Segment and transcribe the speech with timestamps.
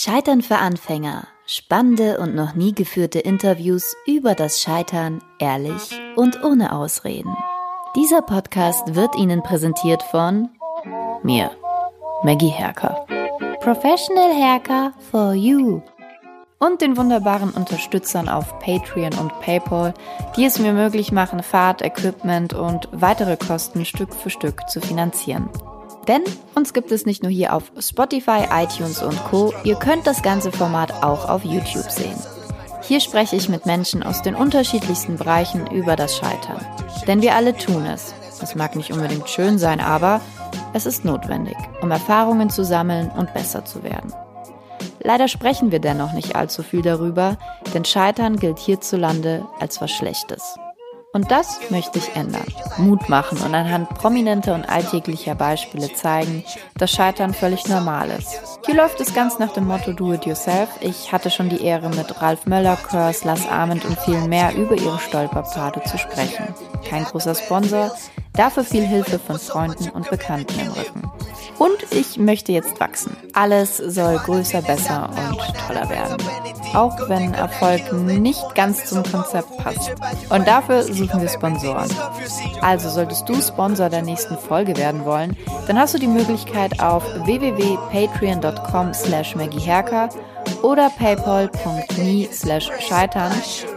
[0.00, 1.26] Scheitern für Anfänger.
[1.44, 7.36] Spannende und noch nie geführte Interviews über das Scheitern, ehrlich und ohne Ausreden.
[7.96, 10.50] Dieser Podcast wird Ihnen präsentiert von
[11.24, 11.50] mir,
[12.22, 13.08] Maggie Herker.
[13.58, 15.80] Professional Haircut for you.
[16.60, 19.94] Und den wunderbaren Unterstützern auf Patreon und PayPal,
[20.36, 25.50] die es mir möglich machen, Fahrt, Equipment und weitere Kosten Stück für Stück zu finanzieren.
[26.08, 26.22] Denn
[26.54, 29.52] uns gibt es nicht nur hier auf Spotify, iTunes und Co.
[29.62, 32.16] Ihr könnt das ganze Format auch auf YouTube sehen.
[32.82, 36.64] Hier spreche ich mit Menschen aus den unterschiedlichsten Bereichen über das Scheitern.
[37.06, 38.14] Denn wir alle tun es.
[38.42, 40.22] Es mag nicht unbedingt schön sein, aber
[40.72, 44.12] es ist notwendig, um Erfahrungen zu sammeln und besser zu werden.
[45.00, 47.36] Leider sprechen wir dennoch nicht allzu viel darüber,
[47.74, 50.56] denn Scheitern gilt hierzulande als was Schlechtes.
[51.12, 52.44] Und das möchte ich ändern.
[52.76, 56.44] Mut machen und anhand prominenter und alltäglicher Beispiele zeigen,
[56.76, 58.58] dass Scheitern völlig normal ist.
[58.66, 60.68] Hier läuft es ganz nach dem Motto Do It Yourself.
[60.80, 64.76] Ich hatte schon die Ehre, mit Ralf Möller, Kurs, Lars Ahmed und vielen mehr über
[64.76, 66.54] ihre Stolperpfade zu sprechen.
[66.86, 67.90] Kein großer Sponsor,
[68.34, 71.10] dafür viel Hilfe von Freunden und Bekannten im Rücken.
[71.58, 73.16] Und ich möchte jetzt wachsen.
[73.32, 76.16] Alles soll größer, besser und toller werden.
[76.74, 79.92] Auch wenn Erfolg nicht ganz zum Konzept passt.
[80.30, 81.90] Und dafür suchen wir Sponsoren.
[82.60, 87.04] Also solltest du Sponsor der nächsten Folge werden wollen, dann hast du die Möglichkeit auf
[87.24, 90.10] www.patreon.com slash maggieherker
[90.62, 93.32] oder paypal.me slash scheitern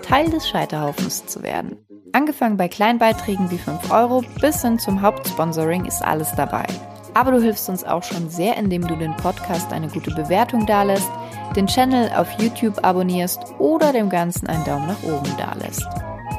[0.08, 1.78] Teil des Scheiterhaufens zu werden.
[2.14, 6.66] Angefangen bei Kleinbeiträgen wie 5 Euro bis hin zum Hauptsponsoring ist alles dabei.
[7.14, 11.10] Aber du hilfst uns auch schon sehr, indem du den Podcast eine gute Bewertung dalässt,
[11.56, 15.86] den Channel auf YouTube abonnierst oder dem Ganzen einen Daumen nach oben dalässt.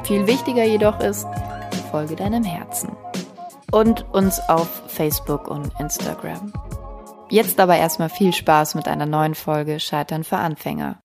[0.03, 1.27] Viel wichtiger jedoch ist,
[1.93, 2.89] folge deinem Herzen.
[3.71, 6.51] Und uns auf Facebook und Instagram.
[7.29, 11.02] Jetzt aber erstmal viel Spaß mit einer neuen Folge Scheitern für Anfänger.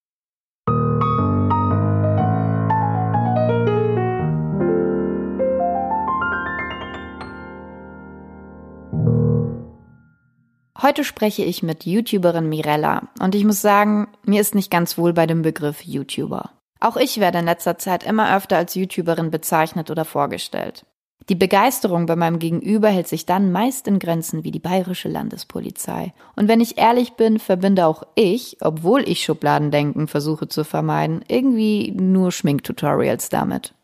[10.80, 15.12] Heute spreche ich mit YouTuberin Mirella und ich muss sagen, mir ist nicht ganz wohl
[15.12, 16.50] bei dem Begriff YouTuber.
[16.78, 20.86] Auch ich werde in letzter Zeit immer öfter als YouTuberin bezeichnet oder vorgestellt.
[21.28, 26.14] Die Begeisterung bei meinem Gegenüber hält sich dann meist in Grenzen wie die bayerische Landespolizei.
[26.36, 31.90] Und wenn ich ehrlich bin, verbinde auch ich, obwohl ich Schubladendenken versuche zu vermeiden, irgendwie
[31.90, 33.74] nur Schminktutorials damit.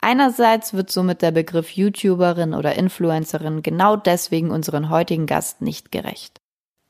[0.00, 6.40] Einerseits wird somit der Begriff YouTuberin oder Influencerin genau deswegen unseren heutigen Gast nicht gerecht.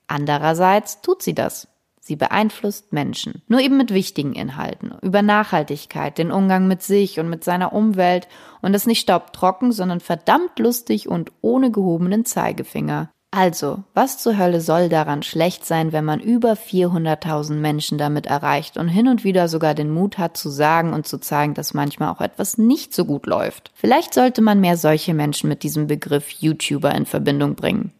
[0.07, 1.69] Andererseits tut sie das.
[2.01, 7.29] Sie beeinflusst Menschen, nur eben mit wichtigen Inhalten, über Nachhaltigkeit, den Umgang mit sich und
[7.29, 8.27] mit seiner Umwelt
[8.63, 13.11] und das nicht staubtrocken, sondern verdammt lustig und ohne gehobenen Zeigefinger.
[13.33, 18.77] Also, was zur Hölle soll daran schlecht sein, wenn man über 400.000 Menschen damit erreicht
[18.77, 22.09] und hin und wieder sogar den Mut hat zu sagen und zu zeigen, dass manchmal
[22.09, 23.71] auch etwas nicht so gut läuft?
[23.75, 27.93] Vielleicht sollte man mehr solche Menschen mit diesem Begriff YouTuber in Verbindung bringen.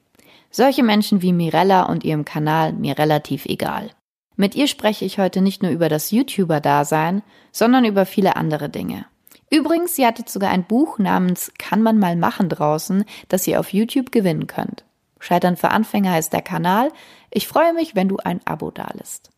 [0.51, 3.91] Solche Menschen wie Mirella und ihrem Kanal mir relativ egal.
[4.35, 9.07] Mit ihr spreche ich heute nicht nur über das YouTuber-Dasein, sondern über viele andere Dinge.
[9.49, 13.73] Übrigens, sie hatte sogar ein Buch namens Kann man mal machen draußen, das ihr auf
[13.73, 14.85] YouTube gewinnen könnt.
[15.21, 16.91] Scheitern für Anfänger ist der Kanal.
[17.31, 19.31] Ich freue mich, wenn du ein Abo dalässt.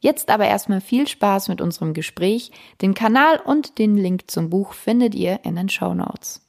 [0.00, 2.50] Jetzt aber erstmal viel Spaß mit unserem Gespräch.
[2.82, 6.42] Den Kanal und den Link zum Buch findet ihr in den Show Notes.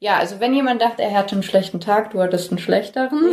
[0.00, 3.32] Ja, also wenn jemand dachte, er hatte einen schlechten Tag, du hattest einen schlechteren.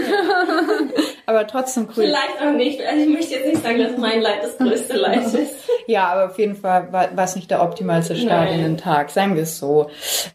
[1.28, 2.06] aber trotzdem cool.
[2.06, 2.82] Vielleicht auch nicht.
[2.82, 5.70] Also ich möchte jetzt nicht sagen, dass mein Leid das größte Leid ist.
[5.88, 8.60] ja, aber auf jeden Fall war, war es nicht der optimalste Start Nein.
[8.60, 9.90] in den Tag, sagen wir es so.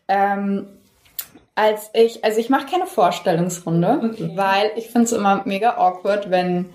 [0.06, 0.69] Ähm,
[1.60, 4.32] als ich, also ich mache keine Vorstellungsrunde, okay.
[4.34, 6.71] weil ich finde es immer mega awkward, wenn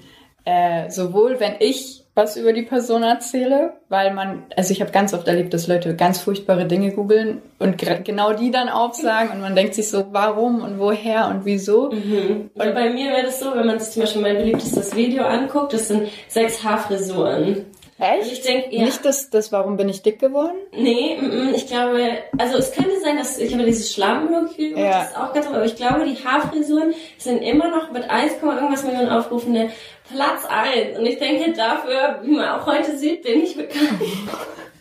[0.46, 5.14] äh, sowohl wenn ich was über die Person erzähle, weil man, also ich habe ganz
[5.14, 9.54] oft erlebt, dass Leute ganz furchtbare Dinge googeln und genau die dann aufsagen und man
[9.54, 11.92] denkt sich so, warum und woher und wieso.
[11.92, 12.52] Mhm.
[12.54, 15.74] Und bei mir wäre das so, wenn man sich zum Beispiel mein beliebtestes Video anguckt,
[15.74, 17.66] das sind sechs Haarfrisuren.
[17.98, 18.30] Echt?
[18.30, 18.86] Ich denke, ja.
[18.86, 20.58] Nicht das, das, warum bin ich dick geworden?
[20.74, 21.18] Nee,
[21.56, 25.00] ich glaube, also es könnte sein, dass ich habe dieses Schlammlook-Video ja.
[25.00, 28.84] das ist auch ganz aber ich glaube, die Haarfrisuren sind immer noch mit 1, irgendwas
[28.84, 29.70] Millionen Aufrufende
[30.14, 31.00] Platz 1.
[31.00, 34.02] Und ich denke, dafür, wie man auch heute sieht, bin ich bekannt.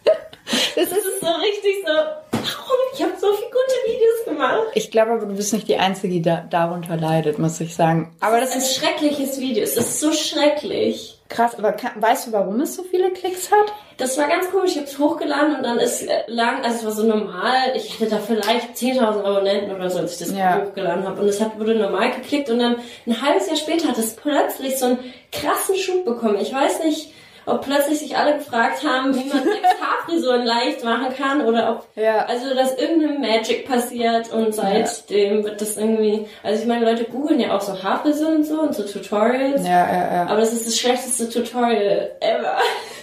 [0.75, 1.93] das ist so richtig so,
[2.33, 2.77] warum?
[2.95, 4.73] Ich habe so viele gute Videos gemacht.
[4.75, 8.13] Ich glaube aber, du bist nicht die Einzige, die da, darunter leidet, muss ich sagen.
[8.19, 9.63] Aber das, das ist ein schreckliches Video.
[9.63, 11.14] Es ist so schrecklich.
[11.29, 13.73] Krass, aber kann, weißt du, warum es so viele Klicks hat?
[13.97, 14.73] Das war ganz komisch.
[14.73, 17.73] Ich habe es hochgeladen und dann ist äh, lang, also es war so normal.
[17.75, 20.61] Ich hatte da vielleicht 10.000 Abonnenten oder so, als ich das ja.
[20.61, 21.23] hochgeladen habe.
[21.23, 22.77] Und es hat, wurde normal geklickt und dann
[23.07, 24.99] ein halbes Jahr später hat es plötzlich so einen
[25.33, 26.39] krassen Schub bekommen.
[26.41, 27.13] Ich weiß nicht,
[27.47, 31.87] ob plötzlich sich alle gefragt haben, wie man sechs Haarfrisuren leicht machen kann oder ob
[31.97, 32.25] ja.
[32.27, 35.45] also dass irgendeine Magic passiert und seitdem ja.
[35.45, 38.75] wird das irgendwie also ich meine Leute googeln ja auch so Haarfrisuren und so und
[38.75, 40.27] so Tutorials ja, ja, ja.
[40.27, 42.59] aber das ist das schlechteste Tutorial ever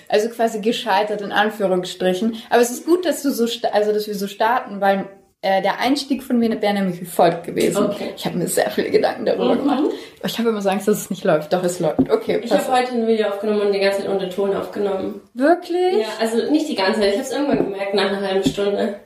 [0.07, 4.15] also quasi gescheitert in Anführungsstrichen aber es ist gut dass du so also dass wir
[4.15, 5.07] so starten weil
[5.43, 7.85] äh, der Einstieg von mir wäre nämlich wie folgt gewesen.
[7.85, 8.13] Okay.
[8.15, 9.59] Ich habe mir sehr viele Gedanken darüber mhm.
[9.59, 9.83] gemacht.
[10.23, 11.51] Ich habe immer so Angst, dass es nicht läuft.
[11.51, 12.11] Doch, es läuft.
[12.11, 12.41] Okay.
[12.43, 15.21] Ich habe heute ein Video aufgenommen und die ganze Zeit unter Ton aufgenommen.
[15.33, 15.97] Wirklich?
[15.97, 17.09] Ja, also nicht die ganze Zeit.
[17.09, 18.99] Ich habe es irgendwann gemerkt nach einer halben Stunde.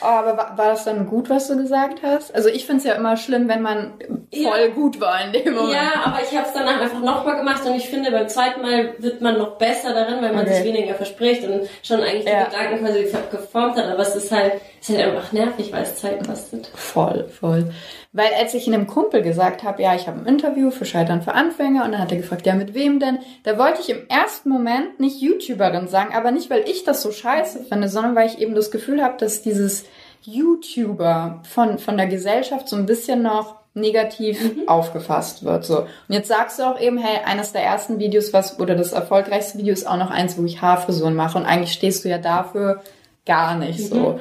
[0.00, 2.34] Oh, aber war, war, das dann gut, was du gesagt hast?
[2.34, 3.94] Also ich finde es ja immer schlimm, wenn man
[4.32, 4.66] voll ja.
[4.68, 5.72] gut war in dem Moment.
[5.72, 8.94] Ja, aber ich habe es danach einfach nochmal gemacht und ich finde, beim zweiten Mal
[8.98, 10.54] wird man noch besser darin, weil man okay.
[10.54, 12.44] sich weniger verspricht und schon eigentlich ja.
[12.44, 13.86] die Gedanken quasi geformt hat.
[13.86, 16.68] Aber es ist halt, es ist halt einfach nervig, weil es Zeit kostet.
[16.74, 17.72] Voll, voll.
[18.12, 21.34] Weil als ich einem Kumpel gesagt habe, ja, ich habe ein Interview für Scheitern für
[21.34, 23.18] Anfänger und dann hat er gefragt, ja, mit wem denn?
[23.42, 27.12] Da wollte ich im ersten Moment nicht YouTuberin sagen, aber nicht, weil ich das so
[27.12, 29.84] scheiße finde, sondern weil ich eben das Gefühl habe, dass dieses
[30.22, 34.68] YouTuber von, von der Gesellschaft so ein bisschen noch negativ mhm.
[34.68, 35.64] aufgefasst wird.
[35.64, 35.80] So.
[35.80, 39.58] Und jetzt sagst du auch eben, hey, eines der ersten Videos, was, oder das erfolgreichste
[39.58, 42.82] Video ist auch noch eins, wo ich Haarfrisuren mache und eigentlich stehst du ja dafür
[43.24, 43.84] gar nicht mhm.
[43.84, 44.20] so.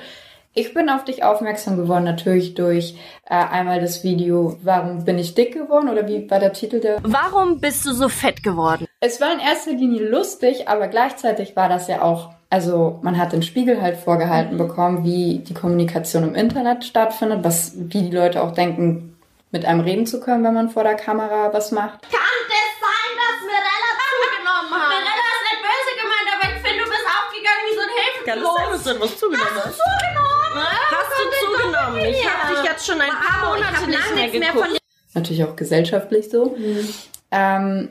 [0.53, 2.95] Ich bin auf dich aufmerksam geworden, natürlich durch
[3.29, 6.97] äh, einmal das Video Warum bin ich dick geworden oder wie war der Titel der?
[7.03, 8.87] Warum bist du so fett geworden?
[8.99, 13.33] Es war in erster Linie lustig, aber gleichzeitig war das ja auch, also man hat
[13.33, 14.59] den Spiegel halt vorgehalten mhm.
[14.59, 19.17] bekommen, wie die Kommunikation im Internet stattfindet, was, wie die Leute auch denken,
[19.51, 22.01] mit einem reden zu können, wenn man vor der Kamera was macht.
[22.03, 24.89] Kann es sein, dass Mirella zugenommen hat?
[24.89, 28.27] Mirella ist nicht böse gemeint, aber ich finde, du bist aufgegangen wie so ein Hilfeklos.
[28.27, 29.65] Kann es sein, dass du etwas zugenommen hast?
[29.65, 30.67] Hast du zugenommen?
[30.91, 32.05] Hast du zugenommen?
[32.05, 34.71] Ich habe dich jetzt schon ein paar Monate nicht mehr geguckt.
[34.71, 34.79] Mehr
[35.13, 36.55] Natürlich auch gesellschaftlich so.
[36.57, 36.93] Mhm.
[37.31, 37.89] Ähm,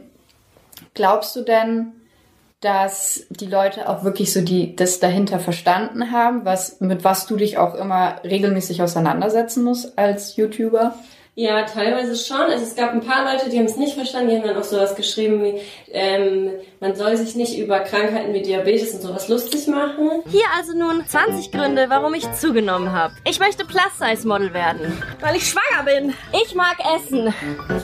[0.94, 1.92] glaubst du denn,
[2.60, 7.36] dass die Leute auch wirklich so die das dahinter verstanden haben, was mit was du
[7.36, 10.94] dich auch immer regelmäßig auseinandersetzen musst als YouTuber?
[11.38, 12.40] Ja, teilweise schon.
[12.40, 14.64] Also es gab ein paar Leute, die haben es nicht verstanden, die haben dann auch
[14.64, 15.60] sowas geschrieben wie,
[15.92, 16.50] ähm,
[16.80, 20.22] man soll sich nicht über Krankheiten wie Diabetes und sowas lustig machen.
[20.30, 23.12] Hier also nun 20 Gründe, warum ich zugenommen habe.
[23.28, 25.02] Ich möchte Plus-Size-Model werden.
[25.20, 26.14] Weil ich schwanger bin.
[26.42, 27.34] Ich mag Essen.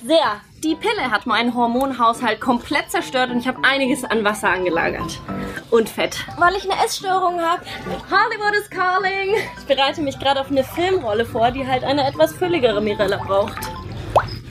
[0.03, 0.41] Sehr.
[0.65, 5.21] Die Pille hat meinen Hormonhaushalt komplett zerstört und ich habe einiges an Wasser angelagert.
[5.71, 6.25] Und Fett.
[6.39, 7.63] Weil ich eine Essstörung habe.
[8.09, 9.35] Hollywood is calling.
[9.59, 13.57] Ich bereite mich gerade auf eine Filmrolle vor, die halt eine etwas fülligere Mirella braucht.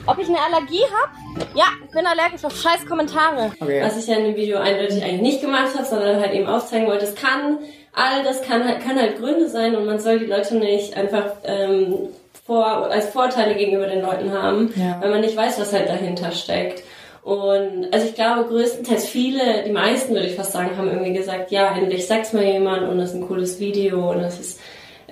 [0.06, 1.46] Ob ich eine Allergie habe?
[1.54, 3.50] Ja, ich bin allergisch auf scheiß Kommentare.
[3.58, 3.82] Okay.
[3.82, 6.88] Was ich ja in dem Video eindeutig eigentlich nicht gemacht habe, sondern halt eben aufzeigen
[6.88, 7.58] wollte, es kann,
[7.94, 11.36] all das kann halt, kann halt Gründe sein und man soll die Leute nicht einfach
[11.44, 12.08] ähm,
[12.44, 14.98] vor, als Vorteile gegenüber den Leuten haben, ja.
[15.00, 16.82] weil man nicht weiß, was halt dahinter steckt.
[17.22, 21.52] Und also ich glaube größtenteils viele, die meisten würde ich fast sagen, haben irgendwie gesagt,
[21.52, 24.60] ja, endlich sag's mal jemand und das ist ein cooles Video und das ist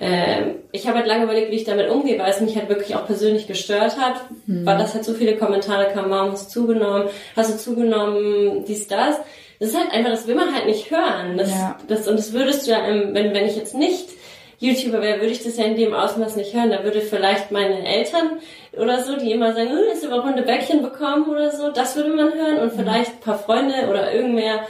[0.01, 2.95] äh, ich habe halt lange überlegt, wie ich damit umgehe, weil es mich halt wirklich
[2.95, 4.15] auch persönlich gestört hat,
[4.47, 4.65] mhm.
[4.65, 8.87] weil das halt so viele Kommentare kamen, warum hast du zugenommen, hast du zugenommen, dies,
[8.87, 9.17] das.
[9.59, 11.37] Das ist halt einfach, das will man halt nicht hören.
[11.37, 11.77] Das, ja.
[11.87, 14.09] das, und das würdest du ja, wenn, wenn ich jetzt nicht
[14.61, 16.69] YouTuber wäre, würde ich das ja in dem Ausmaß nicht hören.
[16.69, 18.39] Da würde vielleicht meine Eltern
[18.73, 21.95] oder so, die immer sagen, hm, hast du aber runde Bäckchen bekommen oder so, das
[21.95, 24.61] würde man hören und vielleicht ein paar Freunde oder irgendwer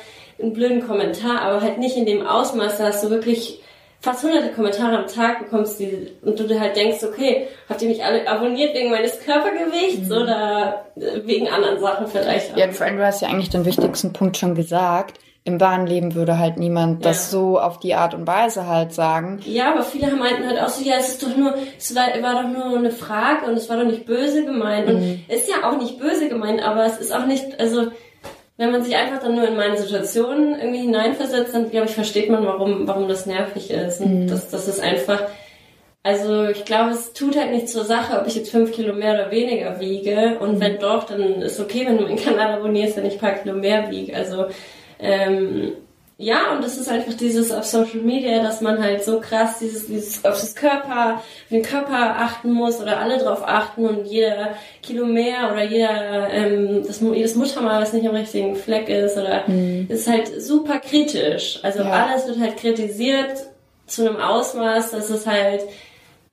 [0.41, 3.59] einen blöden Kommentar, aber halt nicht in dem Ausmaß, dass du wirklich
[3.99, 7.89] fast hunderte Kommentare am Tag bekommst die, und du dir halt denkst, okay, habt ihr
[7.89, 10.15] mich alle abonniert wegen meines Körpergewichts mhm.
[10.15, 12.57] oder wegen anderen Sachen vielleicht?
[12.57, 16.13] Ja, vor allem, du hast ja eigentlich den wichtigsten Punkt schon gesagt im wahren Leben
[16.13, 17.09] würde halt niemand ja.
[17.09, 19.39] das so auf die Art und Weise halt sagen.
[19.45, 22.43] Ja, aber viele meinten halt auch so, ja, es ist doch nur, es war, war
[22.43, 24.87] doch nur eine Frage und es war doch nicht böse gemeint.
[24.87, 24.95] Mhm.
[24.95, 27.87] Und ist ja auch nicht böse gemeint, aber es ist auch nicht, also
[28.57, 32.29] wenn man sich einfach dann nur in meine Situation irgendwie hineinversetzt, dann glaube ich, versteht
[32.29, 34.01] man, warum, warum das nervig ist.
[34.01, 34.27] Und mhm.
[34.27, 35.23] das, das ist einfach,
[36.03, 39.15] also ich glaube, es tut halt nichts zur Sache, ob ich jetzt fünf Kilo mehr
[39.15, 40.37] oder weniger wiege.
[40.39, 40.61] Und mhm.
[40.61, 43.55] wenn doch, dann ist okay, wenn du meinen Kanal abonnierst, wenn ich ein paar Kilo
[43.55, 44.15] mehr wiege.
[44.15, 44.45] Also
[45.01, 45.73] ähm,
[46.21, 49.87] ja, und das ist einfach dieses auf Social Media, dass man halt so krass dieses,
[49.87, 54.55] dieses auf das Körper, auf den Körper achten muss oder alle drauf achten und jeder
[54.83, 59.45] Kilo mehr oder jeder, ähm, das, jedes Muttermal, was nicht am richtigen Fleck ist oder
[59.47, 59.87] mhm.
[59.89, 61.59] ist halt super kritisch.
[61.63, 61.89] Also ja.
[61.89, 63.47] alles wird halt kritisiert
[63.87, 65.61] zu einem Ausmaß, dass es halt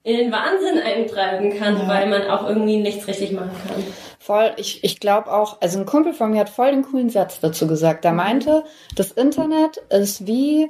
[0.02, 1.88] in den Wahnsinn eintreiben kann, ja.
[1.88, 3.82] weil man auch irgendwie nichts richtig machen kann.
[4.28, 7.40] Voll, ich, ich glaube auch, also ein Kumpel von mir hat voll den coolen Satz
[7.40, 8.04] dazu gesagt.
[8.04, 8.62] Der meinte,
[8.94, 10.68] das Internet ist wie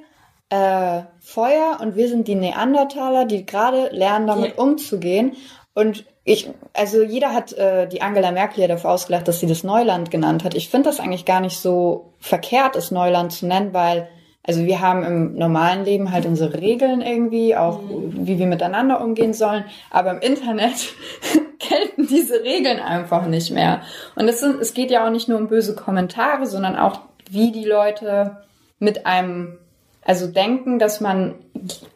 [0.48, 4.62] äh, Feuer und wir sind die Neandertaler, die gerade lernen, damit ja.
[4.62, 5.32] umzugehen.
[5.74, 9.64] Und ich, also jeder hat äh, die Angela Merkel ja dafür ausgelacht, dass sie das
[9.64, 10.54] Neuland genannt hat.
[10.54, 14.06] Ich finde das eigentlich gar nicht so verkehrt, es Neuland zu nennen, weil
[14.44, 18.24] also wir haben im normalen Leben halt unsere Regeln irgendwie, auch mhm.
[18.24, 19.64] wie wir miteinander umgehen sollen.
[19.90, 20.94] Aber im Internet
[21.68, 23.82] gelten diese Regeln einfach nicht mehr.
[24.14, 27.52] Und es, sind, es geht ja auch nicht nur um böse Kommentare, sondern auch, wie
[27.52, 28.38] die Leute
[28.78, 29.58] mit einem,
[30.02, 31.34] also denken, dass man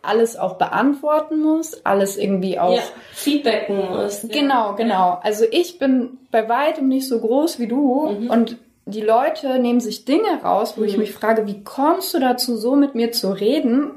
[0.02, 4.26] alles auch beantworten muss, alles irgendwie auch ja, feedbacken muss.
[4.30, 5.18] Genau, genau.
[5.22, 8.30] Also ich bin bei weitem nicht so groß wie du mhm.
[8.30, 10.88] und die Leute nehmen sich Dinge raus, wo mhm.
[10.88, 13.90] ich mich frage, wie kommst du dazu, so mit mir zu reden?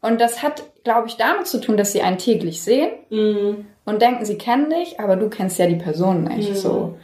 [0.00, 3.66] Und das hat, glaube ich, damit zu tun, dass sie einen täglich sehen mhm.
[3.88, 6.50] Und denken, sie kennen dich, aber du kennst ja die Person nicht.
[6.50, 6.54] Mhm.
[6.54, 6.98] So.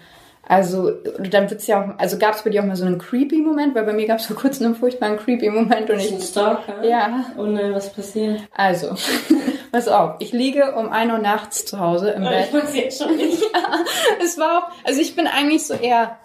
[0.46, 3.38] Also, dann wird's ja auch, also gab es bei dir auch mal so einen creepy
[3.38, 6.12] Moment, weil bei mir gab es vor kurzem einen furchtbaren creepy Moment und ich.
[6.12, 6.84] Ein Stalker?
[6.84, 7.24] Ja.
[7.38, 8.42] Oh nein, was passiert?
[8.54, 8.94] Also,
[9.72, 12.48] pass auf, ich liege um ein Uhr nachts zu Hause im oh, Bett.
[12.48, 13.42] Ich weiß jetzt schon nicht.
[13.42, 13.78] ja,
[14.22, 16.18] es war auch, also ich bin eigentlich so eher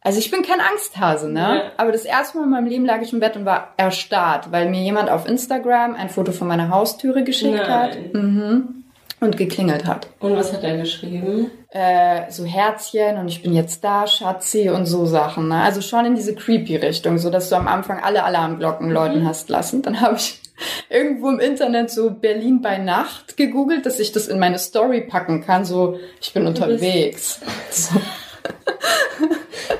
[0.00, 1.40] also ich bin kein Angsthase, ne?
[1.40, 1.72] Ja.
[1.76, 4.70] Aber das erste Mal in meinem Leben lag ich im Bett und war erstarrt, weil
[4.70, 7.68] mir jemand auf Instagram ein Foto von meiner Haustüre geschickt Nein.
[7.68, 8.14] hat.
[8.14, 8.77] Mhm.
[9.20, 10.06] Und geklingelt hat.
[10.20, 11.50] Und was hat er geschrieben?
[11.70, 15.48] Äh, so Herzchen und ich bin jetzt da, Schatzi und so Sachen.
[15.48, 15.60] Ne?
[15.60, 18.92] Also schon in diese creepy Richtung, so dass du am Anfang alle Alarmglocken mhm.
[18.92, 19.82] läuten hast lassen.
[19.82, 20.40] Dann habe ich
[20.88, 25.44] irgendwo im Internet so Berlin bei Nacht gegoogelt, dass ich das in meine Story packen
[25.44, 25.64] kann.
[25.64, 27.40] So, ich bin unterwegs.
[27.70, 28.00] So.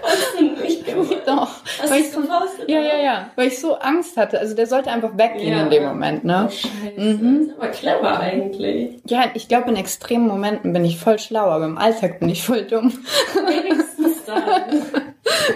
[0.02, 1.22] Hast du nicht gemacht?
[1.26, 1.48] Doch.
[1.80, 2.68] Hast weil ich so, gepostet?
[2.68, 3.30] Ja, ja, ja.
[3.36, 4.38] Weil ich so Angst hatte.
[4.38, 5.62] Also der sollte einfach weggehen ja.
[5.62, 6.48] in dem Moment, ne?
[6.50, 7.00] Scheiße.
[7.00, 7.52] Mhm.
[7.58, 9.00] Aber clever eigentlich.
[9.06, 12.42] Ja, ich glaube, in extremen Momenten bin ich voll schlau, aber im Alltag bin ich
[12.42, 12.92] voll dumm.
[13.34, 14.82] Wenigstens dann.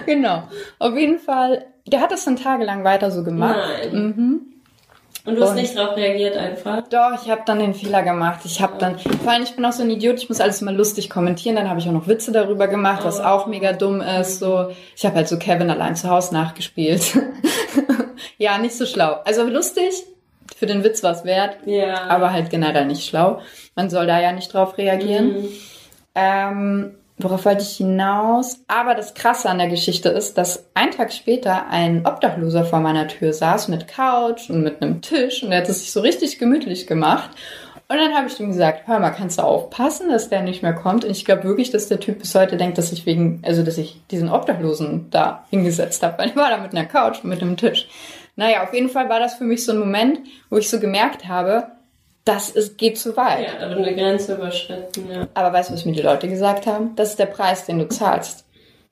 [0.05, 0.43] genau.
[0.79, 3.59] Auf jeden Fall, der hat das dann tagelang weiter so gemacht.
[3.91, 4.13] Nein.
[4.15, 4.52] Mhm.
[5.25, 6.85] Und du hast nicht darauf reagiert einfach?
[6.89, 8.41] Doch, ich habe dann den Fehler gemacht.
[8.43, 10.73] Ich habe dann, vor allem ich bin auch so ein Idiot, ich muss alles immer
[10.73, 11.55] lustig kommentieren.
[11.55, 13.23] Dann habe ich auch noch Witze darüber gemacht, was oh.
[13.23, 14.39] auch mega dumm ist.
[14.39, 17.17] So, ich habe halt so Kevin allein zu Hause nachgespielt.
[18.37, 19.21] ja, nicht so schlau.
[19.23, 19.93] Also lustig,
[20.57, 22.03] für den Witz war es wert, ja.
[22.09, 23.39] aber halt generell nicht schlau.
[23.75, 25.43] Man soll da ja nicht drauf reagieren.
[25.43, 25.49] Mhm.
[26.15, 28.63] Ähm, Worauf wollte ich hinaus?
[28.67, 33.07] Aber das Krasse an der Geschichte ist, dass ein Tag später ein Obdachloser vor meiner
[33.07, 36.39] Tür saß mit Couch und mit einem Tisch und er hat es sich so richtig
[36.39, 37.29] gemütlich gemacht.
[37.87, 40.73] Und dann habe ich ihm gesagt, hör mal, kannst du aufpassen, dass der nicht mehr
[40.73, 41.05] kommt?
[41.05, 43.77] Und ich glaube wirklich, dass der Typ bis heute denkt, dass ich wegen, also dass
[43.77, 47.41] ich diesen Obdachlosen da hingesetzt habe, weil ich war da mit einer Couch und mit
[47.41, 47.87] einem Tisch.
[48.35, 51.27] Naja, auf jeden Fall war das für mich so ein Moment, wo ich so gemerkt
[51.27, 51.67] habe,
[52.25, 53.47] das ist, geht zu weit.
[53.47, 55.27] Ja, aber eine Grenze überschritten, ja.
[55.33, 56.95] Aber weißt du, was mir die Leute gesagt haben?
[56.95, 58.45] Das ist der Preis, den du zahlst.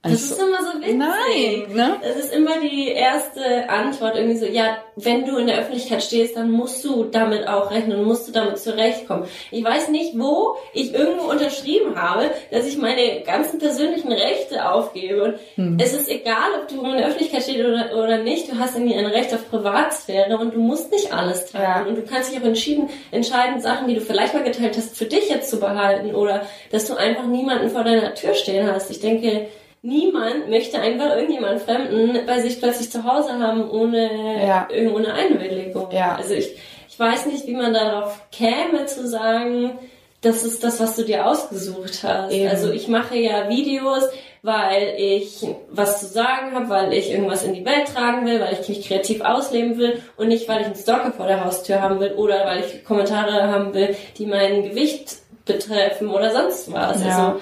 [0.04, 0.98] Das ist immer so witzig.
[0.98, 1.98] Nein, ne?
[2.02, 6.36] Das ist immer die erste Antwort irgendwie so, ja, wenn du in der Öffentlichkeit stehst,
[6.36, 9.26] dann musst du damit auch rechnen und musst du damit zurechtkommen.
[9.52, 15.40] Ich weiß nicht, wo ich irgendwo unterschrieben habe, dass ich meine ganzen persönlichen Rechte aufgebe.
[15.56, 15.78] Und hm.
[15.80, 18.96] es ist egal, ob du in der Öffentlichkeit stehst oder, oder nicht, du hast irgendwie
[18.96, 21.64] ein Recht auf Privatsphäre und du musst nicht alles teilen.
[21.64, 21.86] Ja.
[21.86, 25.06] Und du kannst dich auch entschieden, entscheiden, Sachen, die du vielleicht mal geteilt hast, für
[25.06, 28.90] dich jetzt zu behalten oder dass du einfach niemanden vor deiner Tür stehen hast.
[28.90, 29.48] Ich denke,
[29.82, 34.68] niemand möchte einfach irgendjemand Fremden bei sich plötzlich zu Hause haben ohne, ja.
[34.94, 35.92] ohne Einwilligung.
[35.92, 36.16] Ja.
[36.16, 36.56] Also ich,
[36.90, 39.80] ich weiß nicht, wie man darauf käme zu sagen,
[40.22, 42.32] das ist das, was du dir ausgesucht hast.
[42.32, 42.50] Eben.
[42.50, 44.04] Also ich mache ja Videos,
[44.44, 48.58] weil ich was zu sagen habe, weil ich irgendwas in die Welt tragen will, weil
[48.60, 52.00] ich mich kreativ ausleben will und nicht, weil ich einen Stalker vor der Haustür haben
[52.00, 57.04] will oder weil ich Kommentare haben will, die mein Gewicht betreffen oder sonst was.
[57.04, 57.08] Ja.
[57.08, 57.42] Also,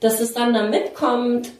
[0.00, 1.50] dass es dann da mitkommt,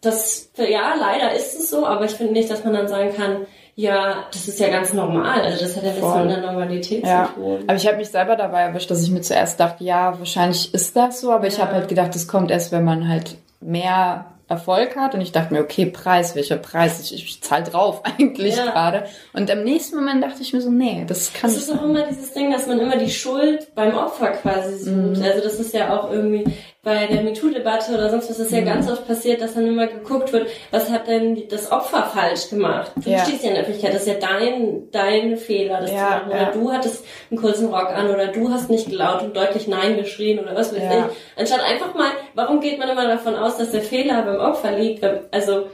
[0.00, 3.46] das, ja, leider ist es so, aber ich finde nicht, dass man dann sagen kann,
[3.74, 5.40] ja, das ist ja ganz normal.
[5.40, 7.26] Also das hat ja nichts mit der Normalität ja.
[7.26, 7.64] zu tun.
[7.66, 10.96] Aber ich habe mich selber dabei erwischt, dass ich mir zuerst dachte, ja, wahrscheinlich ist
[10.96, 11.52] das so, aber ja.
[11.52, 15.30] ich habe halt gedacht, das kommt erst, wenn man halt mehr Erfolg hat und ich
[15.30, 17.00] dachte mir, okay, Preis, welcher Preis?
[17.00, 18.64] Ich, ich zahle drauf eigentlich ja.
[18.64, 19.04] gerade.
[19.32, 21.62] Und im nächsten Moment dachte ich mir so, nee, das kann nicht.
[21.62, 25.18] Das ist auch immer dieses Ding, dass man immer die Schuld beim Opfer quasi sucht.
[25.18, 25.22] Mhm.
[25.22, 26.44] Also das ist ja auch irgendwie
[26.88, 28.64] bei der MeToo-Debatte oder sonst was ist ja mhm.
[28.64, 32.92] ganz oft passiert, dass dann immer geguckt wird, was hat denn das Opfer falsch gemacht?
[32.96, 33.24] Du ja.
[33.24, 36.30] stehst ja in der Öffentlichkeit, das ist ja dein, dein Fehler, das ja, zu machen.
[36.30, 36.50] Oder ja.
[36.50, 40.38] du hattest einen kurzen Rock an oder du hast nicht laut und deutlich Nein geschrien
[40.38, 41.38] oder was weiß ich.
[41.38, 45.04] Anstatt einfach mal, warum geht man immer davon aus, dass der Fehler beim Opfer liegt?
[45.30, 45.66] Also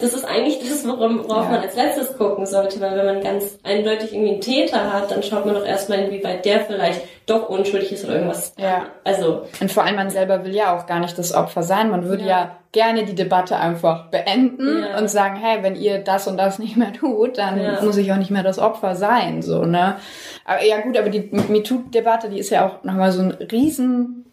[0.00, 1.50] das ist eigentlich das, worauf, worauf ja.
[1.50, 5.22] man als letztes gucken sollte, weil wenn man ganz eindeutig irgendwie einen Täter hat, dann
[5.22, 8.54] schaut man doch erstmal, inwieweit der vielleicht doch unschuldig ist oder irgendwas.
[8.58, 8.86] Ja.
[9.04, 9.42] Also.
[9.60, 11.90] Und vor allem man selber will ja auch gar nicht das Opfer sein.
[11.90, 14.98] Man würde ja, ja gerne die Debatte einfach beenden ja.
[14.98, 17.82] und sagen, hey, wenn ihr das und das nicht mehr tut, dann ja.
[17.82, 19.96] muss ich auch nicht mehr das Opfer sein, so, ne?
[20.44, 24.24] Aber ja gut, aber die MeToo-Debatte, die ist ja auch nochmal so ein riesen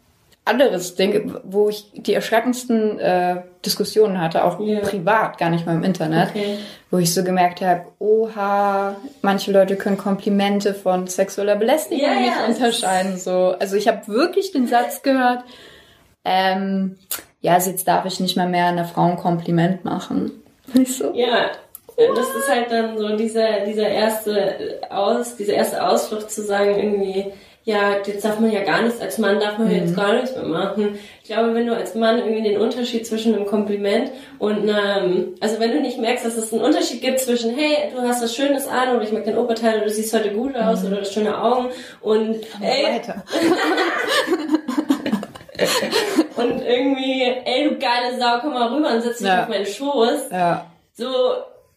[0.47, 4.81] anderes Ding, wo ich die erschreckendsten äh, Diskussionen hatte, auch yeah.
[4.81, 6.57] privat, gar nicht mal im Internet, okay.
[6.89, 12.57] wo ich so gemerkt habe, oha, manche Leute können Komplimente von sexueller Belästigung yeah, nicht
[12.57, 13.17] unterscheiden.
[13.17, 15.43] So, also ich habe wirklich den Satz gehört,
[16.23, 16.97] ähm,
[17.41, 20.43] ja, also jetzt darf ich nicht mal mehr einer Frau ein Kompliment machen.
[20.73, 21.13] Nicht so?
[21.13, 21.51] Ja,
[21.97, 27.31] das ist halt dann so dieser, dieser erste Aus, diese erste Ausflucht zu sagen, irgendwie,
[27.67, 29.75] ja, jetzt darf man ja gar nichts, als Mann darf man mhm.
[29.75, 30.97] jetzt gar nichts mehr machen.
[31.21, 34.09] Ich glaube, wenn du als Mann irgendwie den Unterschied zwischen einem Kompliment
[34.39, 38.01] und einem, also wenn du nicht merkst, dass es einen Unterschied gibt zwischen, hey, du
[38.03, 40.79] hast was Schönes an oder ich mag dein Oberteil oder du siehst heute gut aus
[40.79, 40.87] mhm.
[40.87, 41.67] oder du hast schöne Augen
[41.99, 43.25] und ey, weiter.
[46.37, 49.43] und irgendwie, ey, du geile Sau, komm mal rüber und setz dich ja.
[49.43, 50.29] auf meinen Schoß.
[50.31, 50.67] Ja.
[50.93, 51.09] So,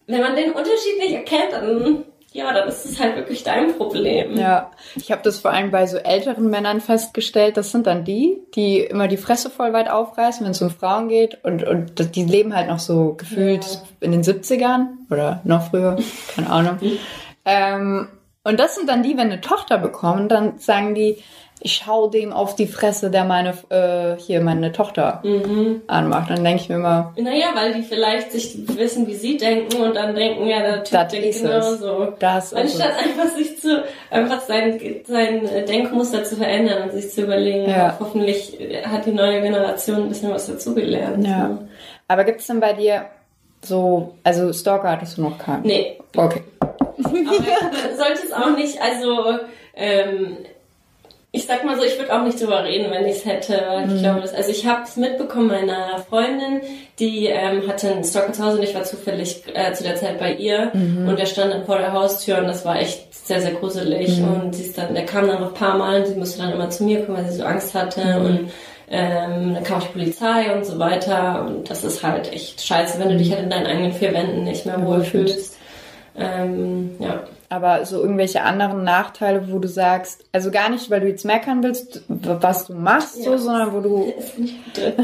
[0.06, 4.36] wenn man den Unterschied nicht erkennt, dann ja, dann ist es halt wirklich dein Problem.
[4.36, 7.56] Ja, ich habe das vor allem bei so älteren Männern festgestellt.
[7.56, 11.08] Das sind dann die, die immer die Fresse voll weit aufreißen, wenn es um Frauen
[11.08, 11.42] geht.
[11.42, 13.80] Und, und die leben halt noch so gefühlt ja.
[14.00, 15.96] in den 70ern oder noch früher,
[16.34, 16.78] keine Ahnung.
[17.44, 18.08] ähm,
[18.44, 21.22] und das sind dann die, wenn eine Tochter bekommen, dann sagen die,
[21.62, 25.82] ich schau dem auf die Fresse, der meine äh, hier meine Tochter mhm.
[25.86, 26.30] anmacht.
[26.30, 27.12] Dann denke ich mir immer.
[27.16, 31.08] Naja, weil die vielleicht sich wissen, wie sie denken und dann denken, ja, der Typ
[31.10, 32.14] denkt genauso.
[32.18, 37.68] Das Anstatt einfach sich zu einfach sein, sein Denkmuster zu verändern und sich zu überlegen,
[37.68, 37.94] ja.
[38.00, 41.26] hoffentlich hat die neue Generation ein bisschen was dazugelernt.
[41.26, 41.48] Ja.
[41.48, 41.68] So.
[42.08, 43.04] Aber gibt es denn bei dir
[43.62, 45.62] so, also Stalker hattest du noch keinen?
[45.62, 45.98] Nee.
[46.16, 46.42] Okay.
[46.98, 49.38] Aber sollte es auch nicht, also
[49.74, 50.38] ähm,
[51.32, 53.62] ich sag mal so, ich würde auch nicht drüber reden, wenn ich es hätte.
[53.86, 53.94] Mhm.
[53.94, 56.60] Ich glaube, das, also ich habe es mitbekommen meiner Freundin,
[56.98, 60.18] die ähm, hatte einen Stalker zu Hause und ich war zufällig äh, zu der Zeit
[60.18, 61.08] bei ihr mhm.
[61.08, 64.18] und der stand dann vor der Haustür und das war echt sehr, sehr gruselig.
[64.18, 64.28] Mhm.
[64.28, 66.52] Und sie ist dann, der kam dann noch ein paar Mal und sie musste dann
[66.52, 68.26] immer zu mir kommen, weil sie so Angst hatte mhm.
[68.26, 68.50] und
[68.90, 72.98] ähm, dann kam auch die Polizei und so weiter und das ist halt echt scheiße,
[72.98, 75.56] wenn du dich halt in deinen eigenen vier Wänden nicht mehr wohlfühlst.
[76.18, 77.22] Ähm, ja.
[77.50, 81.62] Aber so irgendwelche anderen Nachteile, wo du sagst, also gar nicht, weil du jetzt meckern
[81.62, 83.24] willst, was du machst, ja.
[83.24, 84.14] so, sondern wo du,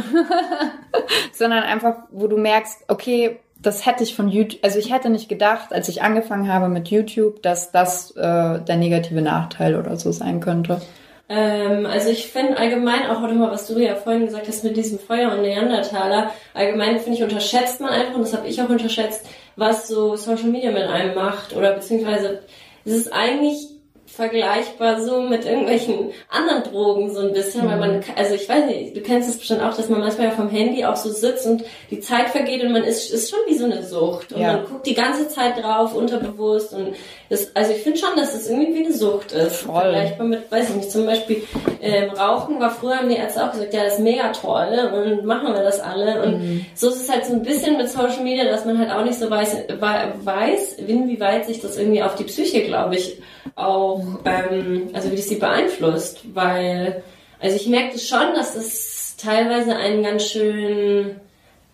[1.32, 5.28] sondern einfach, wo du merkst, okay, das hätte ich von YouTube, also ich hätte nicht
[5.28, 10.12] gedacht, als ich angefangen habe mit YouTube, dass das äh, der negative Nachteil oder so
[10.12, 10.80] sein könnte.
[11.28, 14.76] Ähm, also ich finde allgemein auch, warte mal, was du ja vorhin gesagt hast mit
[14.76, 18.68] diesem Feuer und Neandertaler, allgemein finde ich, unterschätzt man einfach, und das habe ich auch
[18.68, 19.26] unterschätzt,
[19.56, 22.42] was so Social Media mit einem macht oder beziehungsweise
[22.84, 23.75] es ist eigentlich
[24.06, 27.70] vergleichbar so mit irgendwelchen anderen Drogen so ein bisschen, mhm.
[27.70, 28.04] weil man, mhm.
[28.16, 30.84] also ich weiß nicht, du kennst es bestimmt auch, dass man manchmal ja vom Handy
[30.84, 33.82] auch so sitzt und die Zeit vergeht und man ist, ist schon wie so eine
[33.82, 34.52] Sucht und ja.
[34.54, 36.94] man guckt die ganze Zeit drauf, unterbewusst und
[37.28, 39.56] das, also ich finde schon, dass es das irgendwie wie eine Sucht ist.
[39.56, 39.80] Voll.
[39.80, 41.42] Vergleichbar mit, weiß ich nicht, zum Beispiel
[41.82, 45.24] ähm, Rauchen war früher, haben die Ärzte auch gesagt, ja, das ist mega toll und
[45.24, 46.66] machen wir das alle und mhm.
[46.74, 49.18] so ist es halt so ein bisschen mit Social Media, dass man halt auch nicht
[49.18, 53.20] so weiß, weiß, inwieweit sich das irgendwie auf die Psyche, glaube ich,
[53.54, 57.02] auch, ähm, also wie das sie beeinflusst, weil,
[57.40, 61.20] also ich merkte schon, dass das teilweise einen ganz schön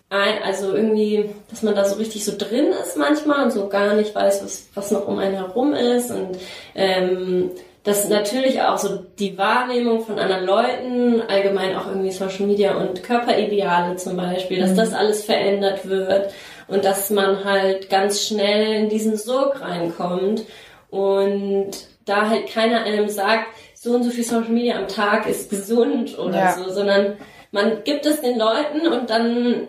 [0.09, 3.95] ein, also irgendwie, dass man da so richtig so drin ist manchmal und so gar
[3.95, 6.37] nicht weiß, was, was noch um einen herum ist und
[6.75, 7.51] ähm,
[7.83, 13.03] dass natürlich auch so die Wahrnehmung von anderen Leuten, allgemein auch irgendwie Social Media und
[13.03, 14.77] Körperideale zum Beispiel, dass mhm.
[14.77, 16.31] das alles verändert wird
[16.67, 20.43] und dass man halt ganz schnell in diesen Sog reinkommt
[20.89, 21.71] und
[22.05, 26.17] da halt keiner einem sagt, so und so viel Social Media am Tag ist gesund
[26.17, 26.53] oder ja.
[26.53, 27.17] so, sondern
[27.51, 29.67] man gibt es den Leuten und dann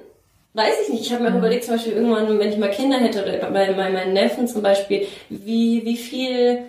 [0.55, 1.07] weiß ich nicht.
[1.07, 1.39] Ich habe mir mhm.
[1.39, 4.63] überlegt, zum Beispiel irgendwann, wenn ich mal Kinder hätte oder bei, bei meinen Neffen zum
[4.63, 6.63] Beispiel, wie, wie viel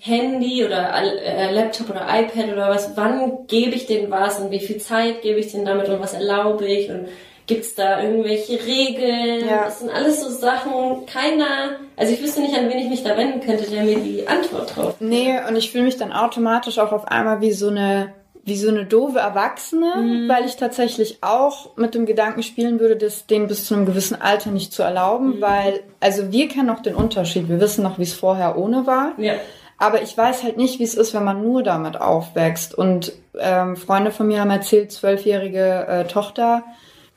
[0.00, 4.60] Handy oder äh, Laptop oder iPad oder was, wann gebe ich denen was und wie
[4.60, 7.08] viel Zeit gebe ich denen damit und was erlaube ich und
[7.50, 9.44] Gibt es da irgendwelche Regeln?
[9.44, 9.64] Ja.
[9.64, 13.16] Das sind alles so Sachen, keiner, also ich wüsste nicht, an wen ich mich da
[13.16, 14.94] wenden könnte, der mir die Antwort drauf.
[15.00, 18.12] Nee, und ich fühle mich dann automatisch auch auf einmal wie so eine
[18.44, 20.28] wie so eine doofe Erwachsene, mhm.
[20.28, 24.20] weil ich tatsächlich auch mit dem Gedanken spielen würde, das denen bis zu einem gewissen
[24.20, 25.40] Alter nicht zu erlauben, mhm.
[25.40, 29.12] weil, also wir kennen noch den Unterschied, wir wissen noch, wie es vorher ohne war.
[29.18, 29.34] Ja.
[29.76, 32.74] Aber ich weiß halt nicht, wie es ist, wenn man nur damit aufwächst.
[32.74, 36.64] Und ähm, Freunde von mir haben erzählt, zwölfjährige äh, Tochter,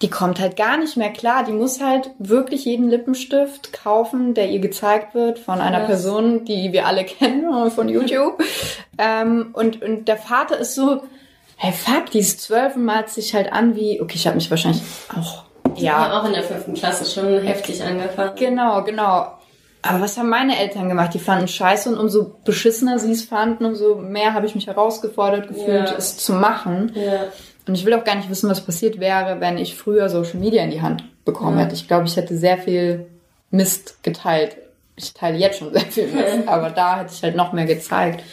[0.03, 1.45] die kommt halt gar nicht mehr klar.
[1.45, 5.87] Die muss halt wirklich jeden Lippenstift kaufen, der ihr gezeigt wird von einer yes.
[5.87, 8.43] Person, die wir alle kennen von YouTube.
[8.97, 11.03] ähm, und, und der Vater ist so,
[11.55, 14.51] hey fuck, die ist zwölf und malt sich halt an wie, okay, ich habe mich
[14.51, 14.83] wahrscheinlich
[15.17, 15.45] auch,
[15.77, 16.07] ja.
[16.07, 18.35] Ich auch in der fünften Klasse schon heftig angefangen.
[18.35, 19.37] Genau, genau.
[19.81, 21.13] Aber was haben meine Eltern gemacht?
[21.13, 25.47] Die fanden scheiße und umso beschissener sie es fanden, umso mehr habe ich mich herausgefordert
[25.47, 25.95] gefühlt, ja.
[25.97, 26.91] es zu machen.
[26.95, 27.25] Ja.
[27.67, 30.63] Und ich will auch gar nicht wissen, was passiert wäre, wenn ich früher Social Media
[30.63, 31.65] in die Hand bekommen ja.
[31.65, 31.75] hätte.
[31.75, 33.05] Ich glaube, ich hätte sehr viel
[33.51, 34.57] Mist geteilt.
[34.95, 38.23] Ich teile jetzt schon sehr viel Mist, aber da hätte ich halt noch mehr gezeigt,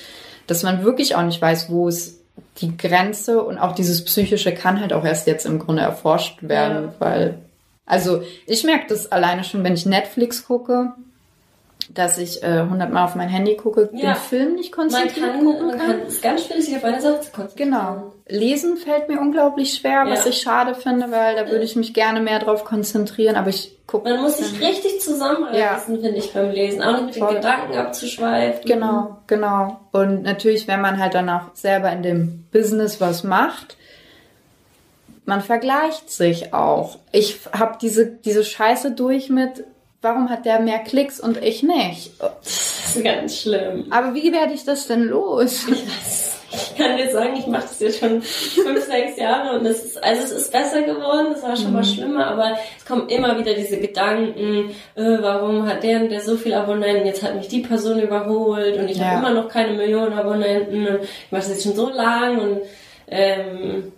[0.47, 2.19] dass man wirklich auch nicht weiß, wo es
[2.59, 6.87] die Grenze und auch dieses Psychische kann halt auch erst jetzt im Grunde erforscht werden,
[6.87, 6.95] ja.
[6.99, 7.39] weil,
[7.87, 10.93] also ich merke das alleine schon, wenn ich Netflix gucke,
[11.89, 14.13] dass ich äh, 100 Mal auf mein Handy gucke, ja.
[14.13, 15.79] den Film nicht konzentriert man kann, gucken kann.
[15.79, 16.21] Man kann.
[16.23, 17.71] Ganz schwierig, sich auf eine Sache zu konzentrieren.
[17.71, 18.13] Genau.
[18.29, 20.11] Lesen fällt mir unglaublich schwer, ja.
[20.11, 23.77] was ich schade finde, weil da würde ich mich gerne mehr drauf konzentrieren, aber ich
[23.87, 24.09] gucke.
[24.09, 25.79] Man muss sich richtig zusammenreißen, ja.
[25.79, 26.83] finde ich, beim Lesen.
[26.83, 27.29] Auch nicht mit Voll.
[27.29, 28.65] den Gedanken abzuschweifen.
[28.67, 29.81] Genau, genau.
[29.93, 33.77] Und natürlich, wenn man halt dann auch selber in dem Business was macht,
[35.25, 36.99] man vergleicht sich auch.
[37.13, 39.65] Ich habe diese, diese Scheiße durch mit,
[40.03, 42.13] warum hat der mehr Klicks und ich nicht?
[42.19, 43.87] Das ist ganz schlimm.
[43.91, 45.67] Aber wie werde ich das denn los?
[45.69, 45.85] Ich,
[46.53, 50.03] ich kann dir sagen, ich mache das jetzt schon fünf, sechs Jahre und es ist,
[50.03, 51.75] also es ist besser geworden, es war schon mhm.
[51.75, 56.21] mal schlimmer, aber es kommen immer wieder diese Gedanken, äh, warum hat der und der
[56.21, 59.05] so viele Abonnenten, jetzt hat mich die Person überholt und ich ja.
[59.05, 62.61] habe immer noch keine Millionen Abonnenten und ich mache das jetzt schon so lang und
[63.07, 63.93] ähm,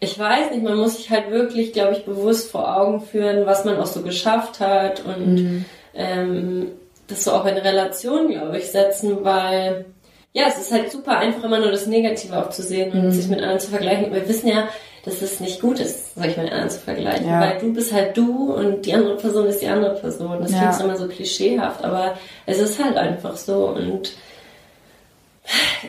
[0.00, 3.64] ich weiß nicht, man muss sich halt wirklich, glaube ich, bewusst vor Augen führen, was
[3.64, 5.64] man auch so geschafft hat und mhm.
[5.94, 6.72] ähm,
[7.06, 9.86] das so auch in Relation, glaube ich, setzen, weil
[10.32, 13.10] ja, es ist halt super einfach immer nur das Negative auch zu sehen und mhm.
[13.10, 14.12] sich mit anderen zu vergleichen.
[14.12, 14.68] Wir wissen ja,
[15.06, 17.40] dass es nicht gut ist, sich mit anderen zu vergleichen, ja.
[17.40, 20.40] weil du bist halt du und die andere Person ist die andere Person.
[20.42, 20.58] Das ja.
[20.58, 24.12] klingt immer so klischeehaft, aber es ist halt einfach so und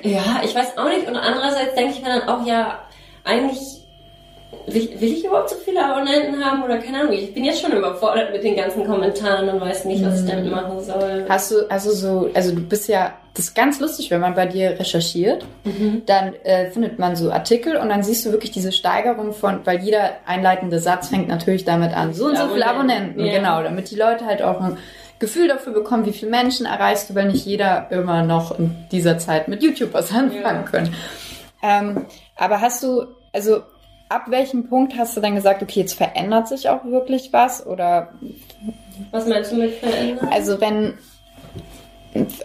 [0.03, 2.79] ja, ich weiß auch nicht und andererseits denke ich mir dann auch, ja,
[3.25, 3.76] eigentlich
[4.67, 7.13] will, will ich überhaupt so viele Abonnenten haben oder keine Ahnung?
[7.13, 10.45] Ich bin jetzt schon überfordert mit den ganzen Kommentaren und weiß nicht, was ich damit
[10.45, 10.51] mhm.
[10.51, 11.25] machen soll.
[11.27, 14.45] Hast du, also so, also du bist ja, das ist ganz lustig, wenn man bei
[14.45, 16.03] dir recherchiert, mhm.
[16.05, 19.79] dann äh, findet man so Artikel und dann siehst du wirklich diese Steigerung von, weil
[19.79, 23.33] jeder einleitende Satz fängt natürlich damit an, so und so viele Abonnenten, ja.
[23.33, 24.77] genau, damit die Leute halt auch ein
[25.19, 29.17] Gefühl dafür bekommen, wie viele Menschen erreichst du, weil nicht jeder immer noch in dieser
[29.17, 30.69] Zeit mit YouTube was anfangen ja.
[30.69, 30.95] können.
[31.63, 32.05] Ähm,
[32.35, 33.61] aber hast du, also
[34.09, 37.65] ab welchem Punkt hast du dann gesagt, okay, jetzt verändert sich auch wirklich was?
[37.65, 38.13] Oder
[39.11, 40.29] was meinst du mit verändern?
[40.31, 40.97] Also wenn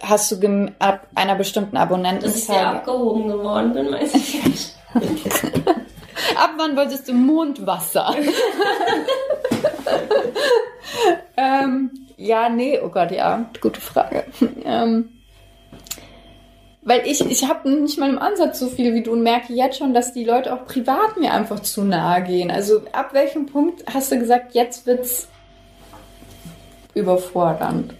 [0.03, 2.29] hast du ab einer bestimmten Abonnentenzahl...
[2.29, 4.75] Dass ich sehr abgehoben geworden bin, weiß ich nicht.
[6.35, 8.13] ab wann wolltest du Mondwasser?
[11.37, 14.25] ähm, ja, nee, oh Gott, ja, gute Frage.
[14.63, 15.09] Ähm,
[16.85, 19.77] weil ich, ich habe nicht mal im Ansatz so viel wie du und merke jetzt
[19.77, 22.51] schon, dass die Leute auch privat mir einfach zu nahe gehen.
[22.51, 25.27] Also ab welchem Punkt hast du gesagt, jetzt wird's
[26.93, 27.93] überfordernd?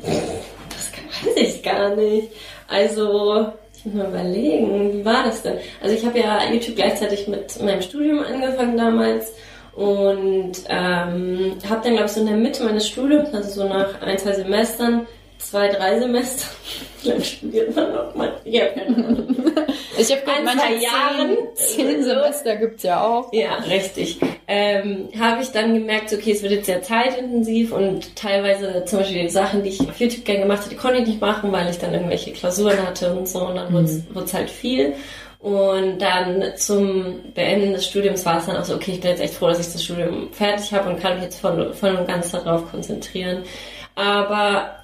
[0.00, 0.92] Das
[1.26, 2.32] weiß ich gar nicht.
[2.68, 5.58] Also, ich muss mal überlegen, wie war das denn?
[5.82, 9.32] Also ich habe ja YouTube gleichzeitig mit meinem Studium angefangen damals
[9.74, 14.00] und ähm, habe dann, glaube ich, so in der Mitte meines Studiums, also so nach
[14.00, 15.06] ein, zwei Semestern,
[15.42, 16.46] zwei, drei Semester.
[16.98, 18.32] Vielleicht studiert man noch mal.
[18.44, 18.64] Ja,
[19.98, 23.32] ich habe gehört, manche Jahren, zehn, zehn Semester gibt's ja auch.
[23.32, 24.18] Ja, richtig.
[24.46, 29.22] Ähm, habe ich dann gemerkt, okay, es wird jetzt sehr zeitintensiv und teilweise zum Beispiel
[29.22, 31.78] die Sachen, die ich auf YouTube gerne gemacht hatte, konnte ich nicht machen, weil ich
[31.78, 34.04] dann irgendwelche Klausuren hatte und so und dann mhm.
[34.12, 34.94] wurde es halt viel.
[35.42, 39.20] Und dann zum Beenden des Studiums war es dann auch so, okay, ich bin jetzt
[39.20, 42.06] echt froh, dass ich das Studium fertig habe und kann mich jetzt voll, voll und
[42.06, 43.42] ganz darauf konzentrieren.
[43.96, 44.81] Aber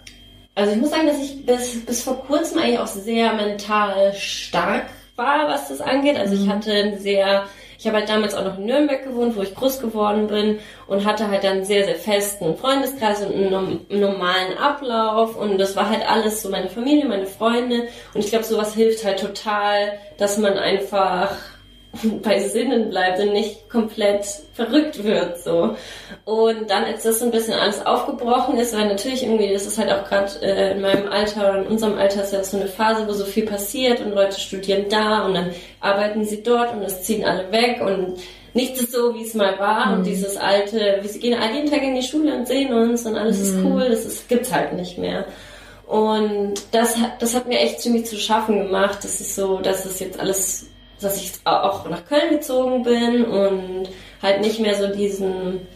[0.59, 4.87] also ich muss sagen, dass ich bis, bis vor kurzem eigentlich auch sehr mental stark
[5.15, 6.19] war, was das angeht.
[6.19, 6.49] Also ich mhm.
[6.49, 7.45] hatte ein sehr,
[7.79, 11.05] ich habe halt damals auch noch in Nürnberg gewohnt, wo ich groß geworden bin und
[11.05, 15.89] hatte halt dann sehr, sehr festen Freundeskreis und einen, einen normalen Ablauf und das war
[15.89, 20.39] halt alles so meine Familie, meine Freunde und ich glaube, sowas hilft halt total, dass
[20.39, 21.37] man einfach
[22.23, 24.25] bei Sinnen bleibt und nicht komplett
[24.55, 25.77] verrückt wird so.
[26.25, 29.79] Und dann, als das so ein bisschen alles aufgebrochen ist, weil natürlich irgendwie, das ist
[29.79, 32.67] halt auch gerade äh, in meinem Alter oder in unserem Alter ist ja so eine
[32.67, 36.83] Phase, wo so viel passiert und Leute studieren da und dann arbeiten sie dort und
[36.83, 38.19] es ziehen alle weg und
[38.55, 39.99] nichts ist so, wie es mal war mhm.
[39.99, 43.39] und dieses alte, wir gehen jeden Tag in die Schule und sehen uns und alles
[43.39, 43.45] mhm.
[43.45, 45.25] ist cool, das ist, gibt's halt nicht mehr.
[45.87, 48.99] Und das hat, das hat mir echt ziemlich zu schaffen gemacht.
[49.03, 50.67] Das ist so, dass es jetzt alles
[51.01, 53.89] dass ich auch nach Köln gezogen bin und
[54.23, 55.67] halt nicht mehr so diesen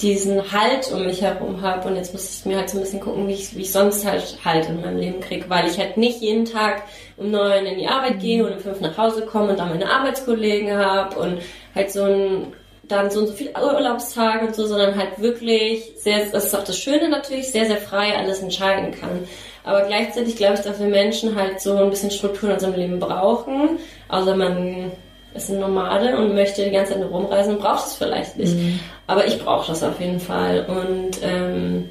[0.00, 3.00] diesen Halt um mich herum habe und jetzt muss ich mir halt so ein bisschen
[3.00, 5.96] gucken, wie ich, wie ich sonst halt Halt in meinem Leben kriege, weil ich halt
[5.96, 6.84] nicht jeden Tag
[7.16, 9.90] um neun in die Arbeit gehe und um fünf nach Hause komme und dann meine
[9.90, 11.42] Arbeitskollegen habe und
[11.74, 12.54] halt so ein
[12.90, 16.64] dann so und so viele Urlaubstage und so, sondern halt wirklich sehr, das ist auch
[16.64, 19.28] das Schöne natürlich, sehr, sehr frei alles entscheiden kann.
[19.62, 22.98] Aber gleichzeitig glaube ich, dass wir Menschen halt so ein bisschen Struktur in unserem Leben
[22.98, 23.78] brauchen.
[24.10, 24.92] Also man
[25.34, 28.56] ist ein Nomade und möchte die ganze Zeit nur rumreisen, braucht es vielleicht nicht.
[28.56, 28.80] Mhm.
[29.06, 30.66] Aber ich brauche das auf jeden Fall.
[30.66, 31.88] Und ähm,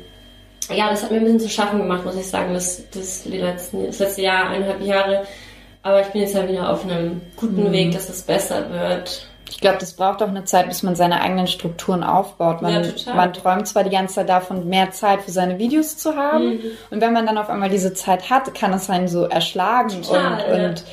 [0.69, 3.87] ja, das hat mir ein bisschen zu schaffen gemacht, muss ich sagen, das, das, letzten,
[3.87, 5.23] das letzte Jahr, eineinhalb Jahre.
[5.81, 7.71] Aber ich bin jetzt ja wieder auf einem guten mhm.
[7.71, 9.25] Weg, dass es besser wird.
[9.49, 12.61] Ich glaube, das braucht auch eine Zeit, bis man seine eigenen Strukturen aufbaut.
[12.61, 16.15] Man, ja, man träumt zwar die ganze Zeit davon, mehr Zeit für seine Videos zu
[16.15, 16.49] haben.
[16.49, 16.61] Mhm.
[16.91, 20.33] Und wenn man dann auf einmal diese Zeit hat, kann es einen so erschlagen total,
[20.33, 20.65] und, ja.
[20.67, 20.83] und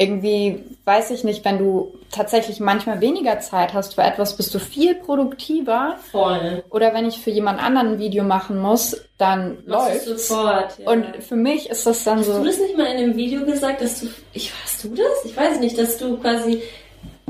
[0.00, 4.58] irgendwie, weiß ich nicht, wenn du tatsächlich manchmal weniger Zeit hast für etwas, bist du
[4.58, 5.96] viel produktiver.
[6.10, 6.64] Voll.
[6.70, 10.78] Oder wenn ich für jemand anderen ein Video machen muss, dann läuft sofort.
[10.78, 10.90] Ja.
[10.90, 12.32] Und für mich ist das dann hast so.
[12.32, 15.24] Hast du das nicht mal in einem Video gesagt, dass du, ich, hast du das?
[15.26, 16.62] Ich weiß nicht, dass du quasi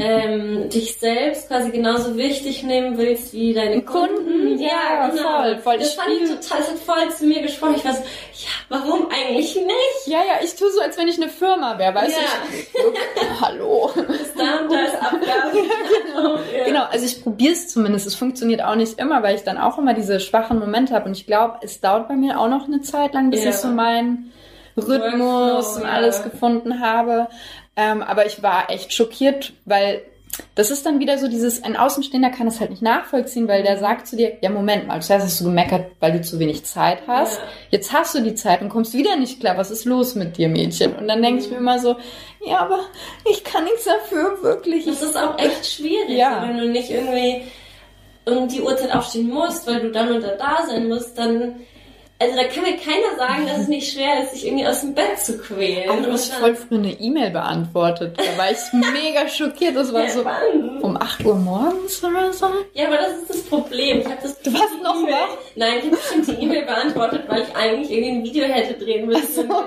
[0.01, 4.11] ähm, dich selbst quasi genauso wichtig nehmen willst wie deine Kunden.
[4.31, 4.59] Kunden.
[4.59, 5.23] Ja, ja genau.
[5.23, 5.79] voll, voll.
[5.79, 7.75] Das fand ich total, das hat voll zu mir gesprochen.
[7.77, 10.07] Ich war so, ja, warum eigentlich nicht?
[10.07, 12.27] Ja, ja, ich tue so, als wenn ich eine Firma wäre, weißt ja.
[12.51, 12.57] du?
[12.59, 13.91] Ich, hallo.
[13.95, 15.69] Das da und da ist Abgabe.
[16.07, 16.37] genau.
[16.57, 16.65] Ja.
[16.65, 18.07] genau, also ich probiere es zumindest.
[18.07, 21.07] Es funktioniert auch nicht immer, weil ich dann auch immer diese schwachen Momente habe.
[21.07, 23.69] Und ich glaube, es dauert bei mir auch noch eine Zeit lang, bis ich so
[23.69, 24.33] meinen
[24.77, 27.29] Rhythmus und alles gefunden habe.
[27.77, 30.03] Ähm, aber ich war echt schockiert, weil
[30.55, 33.79] das ist dann wieder so dieses, ein Außenstehender kann es halt nicht nachvollziehen, weil der
[33.79, 36.99] sagt zu dir, ja Moment mal, zuerst hast du gemeckert, weil du zu wenig Zeit
[37.07, 37.39] hast.
[37.39, 37.45] Ja.
[37.71, 39.57] Jetzt hast du die Zeit und kommst wieder nicht klar.
[39.57, 40.95] Was ist los mit dir, Mädchen?
[40.95, 41.97] Und dann denke ich mir immer so,
[42.45, 42.81] ja, aber
[43.31, 44.87] ich kann nichts dafür, wirklich.
[44.87, 46.47] Das ist auch echt schwierig, ja.
[46.47, 47.43] wenn du nicht irgendwie
[48.25, 51.61] um die Uhrzeit aufstehen musst, weil du dann und da sein musst, dann
[52.21, 54.95] also da kann mir keiner sagen, dass es nicht schwer ist, sich irgendwie aus dem
[54.95, 55.89] Bett zu quälen.
[55.89, 58.19] Aber du hast voll früh eine E-Mail beantwortet.
[58.19, 59.75] Da war ich mega schockiert.
[59.75, 60.81] Das war ja, so wann?
[60.83, 62.47] um 8 Uhr morgens oder so.
[62.75, 64.01] Ja, aber das ist das Problem.
[64.01, 65.37] Ich habe das Du warst noch e wach?
[65.57, 69.07] Nein, ich habe bestimmt die E-Mail beantwortet, weil ich eigentlich irgendwie ein Video hätte drehen
[69.07, 69.49] müssen.
[69.49, 69.63] So.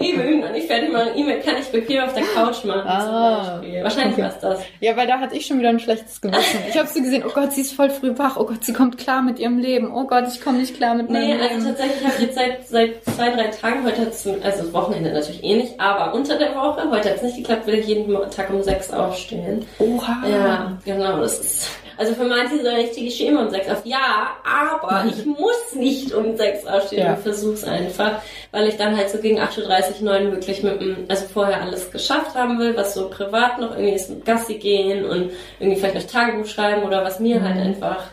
[0.04, 1.10] Eben, und ich fertig machen.
[1.16, 3.82] E-Mail kann ich bequem auf der Couch machen ah, zum Beispiel.
[3.82, 4.22] Wahrscheinlich okay.
[4.22, 4.60] war es das.
[4.80, 6.60] Ja, weil da hatte ich schon wieder ein schlechtes Gewissen.
[6.68, 8.36] Ich habe sie gesehen, oh Gott, sie ist voll früh wach.
[8.36, 9.92] Oh Gott, sie kommt klar mit ihrem Leben.
[9.92, 11.54] Oh Gott, ich komme nicht klar mit meinem nee, Leben.
[11.54, 15.42] Also ich habe jetzt seit, seit zwei, drei Tagen, heute hat es, also Wochenende natürlich
[15.42, 18.50] eh nicht, aber unter der Woche, heute hat es nicht geklappt, will ich jeden Tag
[18.50, 19.66] um sechs aufstehen.
[19.78, 20.22] Oha.
[20.28, 23.84] Ja, genau, das ist, also für manche so ein richtiges Schema um sechs auf.
[23.84, 27.14] Ja, aber ich muss nicht um sechs aufstehen ja.
[27.14, 28.22] und versuch's einfach,
[28.52, 31.90] weil ich dann halt so gegen 8.30 Uhr, 9 wirklich mit dem, also vorher alles
[31.90, 35.96] geschafft haben will, was so privat noch irgendwie ist mit Gassi gehen und irgendwie vielleicht
[35.96, 37.58] noch Tagebuch schreiben oder was mir halt mhm.
[37.58, 38.04] halt einfach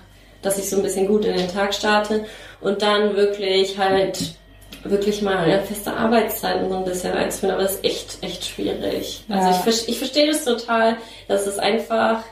[0.46, 2.26] dass ich so ein bisschen gut in den Tag starte
[2.62, 4.36] und dann wirklich halt
[4.84, 8.46] wirklich mal eine feste Arbeitszeit und so ein bisschen einzuführen, aber das ist echt, echt
[8.46, 9.24] schwierig.
[9.28, 9.39] Ja.
[9.39, 12.24] Also ich, ich verstehe das total, dass es einfach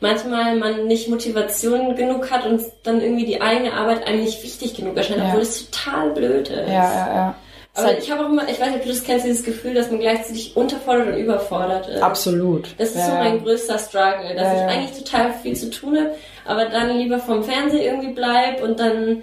[0.00, 4.74] manchmal man nicht Motivation genug hat und dann irgendwie die eigene Arbeit einem nicht wichtig
[4.74, 5.28] genug erscheint, ja.
[5.28, 6.68] obwohl es total blöd ist.
[6.68, 7.34] Ja, ja, ja.
[7.74, 9.72] Aber halt ich habe auch immer, ich weiß nicht, ob du das kennst, dieses Gefühl,
[9.72, 12.02] dass man gleichzeitig unterfordert und überfordert ist.
[12.02, 12.74] Absolut.
[12.76, 13.06] Das ist ja.
[13.06, 16.14] so mein größter Struggle, dass ja, ich eigentlich total viel zu tun habe,
[16.44, 19.22] aber dann lieber vom Fernseher irgendwie bleib und dann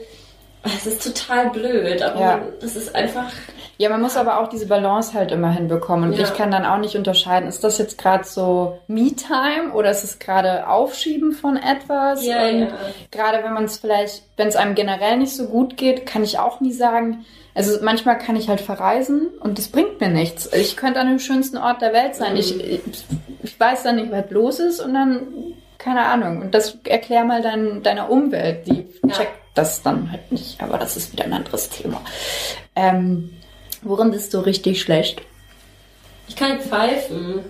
[0.63, 2.41] es ist total blöd, aber ja.
[2.59, 3.31] das ist einfach.
[3.77, 6.11] Ja, man muss aber auch diese Balance halt immer hinbekommen.
[6.11, 6.25] Und ja.
[6.25, 10.19] ich kann dann auch nicht unterscheiden, ist das jetzt gerade so Me-Time oder ist es
[10.19, 12.25] gerade Aufschieben von etwas?
[12.25, 12.67] Ja, und ja.
[13.09, 16.39] gerade wenn man es vielleicht, wenn es einem generell nicht so gut geht, kann ich
[16.39, 20.51] auch nie sagen, also manchmal kann ich halt verreisen und das bringt mir nichts.
[20.53, 22.33] Ich könnte an dem schönsten Ort der Welt sein.
[22.33, 22.39] Mhm.
[22.39, 22.59] Ich,
[23.43, 25.27] ich weiß dann nicht, was los ist und dann,
[25.77, 26.41] keine Ahnung.
[26.41, 29.13] Und das erklär mal dein, deiner Umwelt, die ja.
[29.13, 30.61] checkt das dann halt nicht.
[30.61, 32.01] Aber das ist wieder ein anderes Thema.
[32.75, 33.37] Ähm,
[33.81, 35.21] worin bist du richtig schlecht?
[36.27, 37.43] Ich kann pfeifen.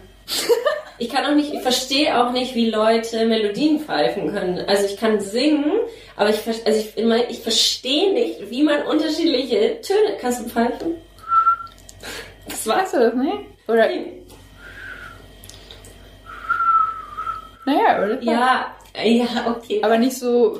[0.98, 4.60] ich kann auch nicht, ich verstehe auch nicht, wie Leute Melodien pfeifen können.
[4.68, 5.72] Also ich kann singen,
[6.16, 6.98] aber ich, also ich,
[7.30, 10.18] ich verstehe nicht, wie man unterschiedliche Töne.
[10.20, 10.96] Kannst du pfeifen?
[12.48, 13.38] Das weißt du das nicht?
[13.68, 13.88] Oder?
[17.66, 18.22] Naja, oder?
[18.22, 19.82] Ja, ja, okay.
[19.84, 20.60] Aber nicht so.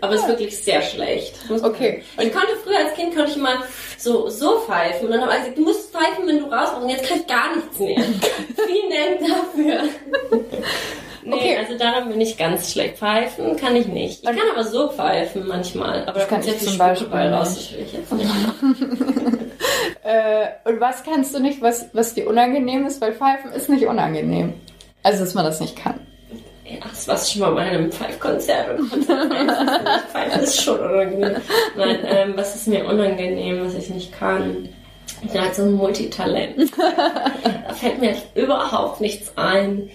[0.00, 1.34] Aber es ist wirklich sehr schlecht.
[1.50, 2.02] Okay.
[2.16, 3.62] Und ich konnte früher als Kind konnte ich immer
[3.98, 5.06] so, so pfeifen.
[5.06, 7.26] Und dann habe ich gesagt, du musst pfeifen, wenn du raus Und jetzt kann ich
[7.26, 7.96] gar nichts mehr.
[8.66, 10.40] Vielen Dank dafür.
[11.24, 11.56] Nee, okay.
[11.58, 12.98] also daran bin ich ganz schlecht.
[12.98, 14.22] Pfeifen kann ich nicht.
[14.22, 16.02] Ich kann aber so pfeifen manchmal.
[16.06, 17.54] Aber das kann ich zum Beispiel raus.
[17.54, 18.30] Das will ich jetzt nicht.
[20.04, 23.00] äh, und was kannst du nicht, was, was dir unangenehm ist?
[23.00, 24.54] Weil Pfeifen ist nicht unangenehm.
[25.02, 26.00] Also, dass man das nicht kann.
[26.68, 29.06] Ja, das war schon mal bei einem Pfeifkonzert und
[30.12, 31.36] Pfeifen ist schon unangenehm.
[31.76, 34.68] Nein, ähm, was ist mir unangenehm, was ich nicht kann?
[35.22, 36.70] Ich bin halt so ein Multitalent.
[36.76, 39.88] da fällt mir überhaupt nichts ein.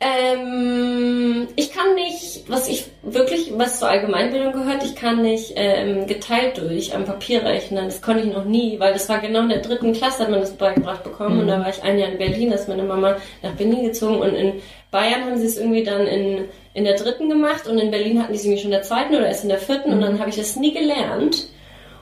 [0.00, 6.06] Ähm, ich kann nicht, was ich wirklich, was zur Allgemeinbildung gehört, ich kann nicht ähm,
[6.06, 7.86] geteilt durch am Papier rechnen.
[7.86, 10.40] Das konnte ich noch nie, weil das war genau in der dritten Klasse, hat man
[10.40, 11.36] das beigebracht bekommen.
[11.36, 11.40] Mhm.
[11.40, 14.18] Und da war ich ein Jahr in Berlin, da ist meine Mama nach Berlin gezogen
[14.18, 14.60] und in
[14.94, 18.32] Bayern haben sie es irgendwie dann in, in der dritten gemacht und in Berlin hatten
[18.32, 19.96] die es irgendwie schon in der zweiten oder erst in der vierten mhm.
[19.96, 21.48] und dann habe ich das nie gelernt.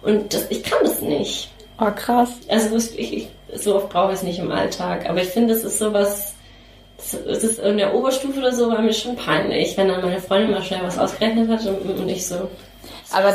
[0.02, 1.50] Und das, ich kann das nicht.
[1.80, 2.28] Oh, krass.
[2.48, 5.08] Also ich, ich, so oft brauche ich es nicht im Alltag.
[5.08, 6.34] Aber ich finde, es ist sowas,
[6.98, 10.50] es ist in der Oberstufe oder so, war mir schon peinlich, wenn dann meine Freundin
[10.50, 12.46] mal schnell was ausgerechnet hat und, und ich so.
[13.14, 13.34] Aber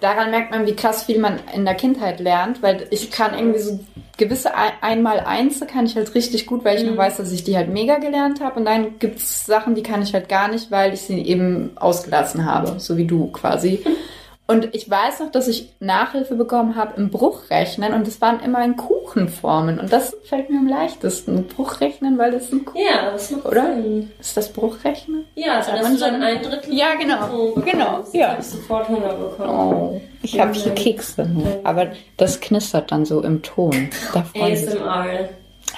[0.00, 3.60] daran merkt man, wie krass viel man in der Kindheit lernt, weil ich kann irgendwie
[3.60, 3.80] so
[4.16, 4.50] gewisse
[4.82, 6.90] einmal eins kann ich halt richtig gut, weil ich mhm.
[6.90, 8.58] noch weiß, dass ich die halt mega gelernt habe.
[8.58, 11.70] Und dann gibt es Sachen, die kann ich halt gar nicht, weil ich sie eben
[11.76, 13.84] ausgelassen habe, so wie du quasi.
[14.50, 18.64] Und ich weiß noch, dass ich Nachhilfe bekommen habe im Bruchrechnen und es waren immer
[18.64, 19.78] in Kuchenformen.
[19.78, 21.46] Und das fällt mir am leichtesten.
[21.46, 23.74] Bruchrechnen, weil das ein Kuchen Ja, das macht Oder?
[23.74, 24.10] Sinn.
[24.18, 25.26] Ist das Bruchrechnen?
[25.34, 26.72] Ja, also hast du dann ein Drittel.
[26.74, 27.60] Ja, genau.
[27.60, 28.04] Genau.
[28.14, 28.30] Ja.
[28.30, 29.50] habe ich sofort Hunger bekommen.
[29.50, 31.30] Oh, ich habe hier Kekse.
[31.64, 33.90] Aber das knistert dann so im Ton.
[34.14, 35.28] Da ASMR.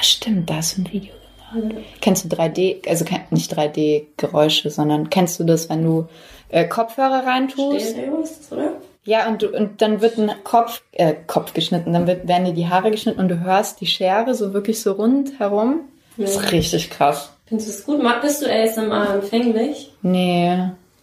[0.01, 1.13] Stimmt, da ist ein Video
[1.53, 1.75] gemacht.
[2.01, 6.07] Kennst du 3D, also nicht 3D-Geräusche, sondern kennst du das, wenn du
[6.51, 7.91] äh, Kopfhörer reintust.
[7.91, 8.73] Stereo ist das, oder?
[9.05, 12.53] Ja, und, du, und dann wird ein Kopf, äh, Kopf geschnitten, dann wird, werden dir
[12.53, 15.81] die Haare geschnitten und du hörst die Schere so wirklich so rundherum.
[16.17, 16.27] Ja.
[16.27, 17.33] Das ist richtig krass.
[17.47, 18.03] Findest du es gut?
[18.03, 19.93] Mag, bist du ASMR empfänglich?
[20.03, 20.57] Nee.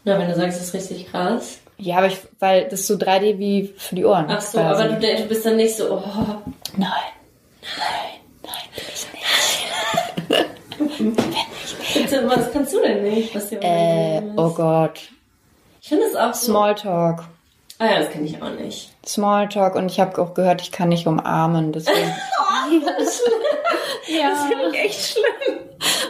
[0.03, 1.57] Na, wenn du sagst, das ist richtig krass.
[1.77, 4.25] Ja, aber ich, weil das ist so 3D wie für die Ohren.
[4.29, 4.83] Ach so, quasi.
[4.83, 6.01] aber du, du bist dann nicht so, oh.
[6.77, 6.89] Nein.
[7.77, 8.17] Nein.
[8.43, 9.07] Nein, bin ich
[10.73, 11.15] nicht.
[11.95, 12.27] ich nicht.
[12.27, 13.35] Was kannst du denn nicht?
[13.35, 15.09] Was dir äh, oh Gott.
[15.87, 16.47] Ich finde es auch so.
[16.47, 17.23] Smalltalk.
[17.79, 18.91] Ah ja, das kenne ich auch nicht.
[19.05, 21.71] Smalltalk und ich habe auch gehört, ich kann nicht umarmen.
[21.71, 22.13] Deswegen.
[22.41, 23.31] oh, das ist.
[24.09, 24.29] Ja.
[24.29, 25.59] Das finde ich echt schlimm.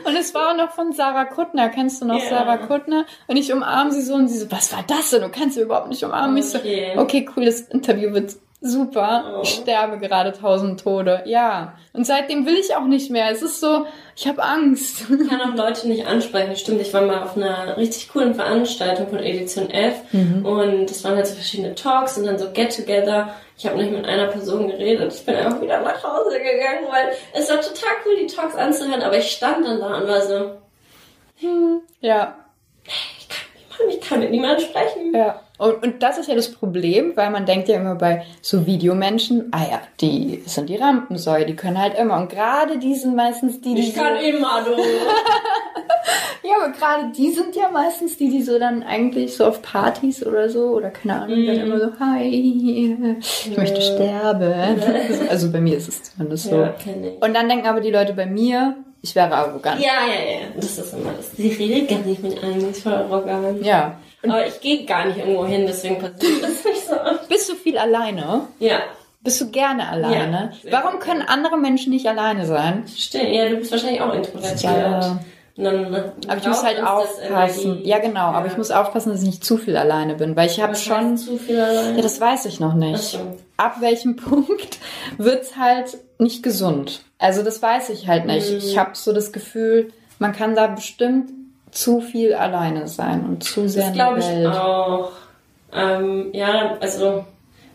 [0.05, 1.69] Und es war auch noch von Sarah Kuttner.
[1.69, 2.29] Kennst du noch yeah.
[2.29, 3.05] Sarah Kuttner?
[3.25, 5.23] Und ich umarme sie so und sie so, was war das denn?
[5.23, 6.37] Du kannst sie überhaupt nicht umarmen.
[6.37, 6.89] Okay.
[6.89, 8.35] Ich so, okay, cool, das Interview wird
[8.67, 9.35] super.
[9.37, 9.41] Oh.
[9.43, 11.23] Ich sterbe gerade tausend Tode.
[11.25, 11.73] Ja.
[11.93, 13.31] Und seitdem will ich auch nicht mehr.
[13.31, 15.05] Es ist so, ich habe Angst.
[15.09, 16.55] Ich kann auch Leute nicht ansprechen.
[16.55, 20.45] Stimmt, ich war mal auf einer richtig coolen Veranstaltung von Edition F mhm.
[20.45, 23.33] und es waren halt so verschiedene Talks und dann so Get-Together.
[23.57, 25.13] Ich habe nicht mit einer Person geredet.
[25.13, 29.01] Ich bin einfach wieder nach Hause gegangen, weil es war total cool, die Talks anzuhören,
[29.01, 30.51] aber ich stand dann da und war so,
[31.39, 32.35] hm, ja.
[32.85, 33.16] Niemand,
[33.89, 35.13] ich kann mit niemandem sprechen.
[35.13, 35.41] Ja.
[35.57, 39.47] Und, und das ist ja das Problem, weil man denkt ja immer bei so Videomenschen,
[39.51, 42.17] ah ja, die sind die Rampensäue, die können halt immer.
[42.17, 43.81] Und gerade die sind meistens die, die.
[43.81, 44.71] Ich kann so immer, du.
[46.47, 50.23] ja, aber gerade die sind ja meistens die, die so dann eigentlich so auf Partys
[50.23, 51.47] oder so, oder keine Ahnung, mm.
[51.47, 54.79] dann immer so, hi, ich möchte sterben.
[55.27, 56.61] also bei mir ist es zumindest so.
[56.61, 56.75] Ja,
[57.19, 58.75] und dann denken aber die Leute bei mir,
[59.07, 59.79] ich wäre arrogant.
[59.79, 60.47] Ja, ja, ja.
[60.55, 61.31] Das ist immer das.
[61.31, 63.65] Sie redet gar nicht mit einem, ich voll arrogant.
[63.65, 63.97] Ja.
[64.23, 67.29] Aber ich gehe gar nicht irgendwo hin, deswegen passiert das nicht so oft.
[67.29, 68.47] Bist du viel alleine?
[68.59, 68.79] Ja.
[69.21, 70.51] Bist du gerne alleine?
[70.63, 72.85] Ja, Warum können andere Menschen nicht alleine sein?
[72.87, 74.63] Stimmt, ja, du bist wahrscheinlich auch introvertiert.
[74.63, 75.19] Ja.
[75.57, 75.95] Dann,
[76.27, 77.81] aber ich muss halt aufpassen.
[77.83, 78.31] Ja, genau.
[78.31, 78.33] Ja.
[78.33, 81.17] Aber ich muss aufpassen, dass ich nicht zu viel alleine bin, weil ich habe schon.
[81.17, 81.95] Zu viel alleine?
[81.95, 83.19] Ja, das weiß ich noch nicht.
[83.57, 84.77] Ab welchem Punkt
[85.17, 87.01] wird's halt nicht gesund?
[87.19, 88.51] Also das weiß ich halt nicht.
[88.51, 88.57] Mhm.
[88.57, 91.31] Ich habe so das Gefühl, man kann da bestimmt
[91.71, 95.11] zu viel alleine sein und zu sehr das glaube ich auch.
[95.73, 97.25] Ähm, ja, also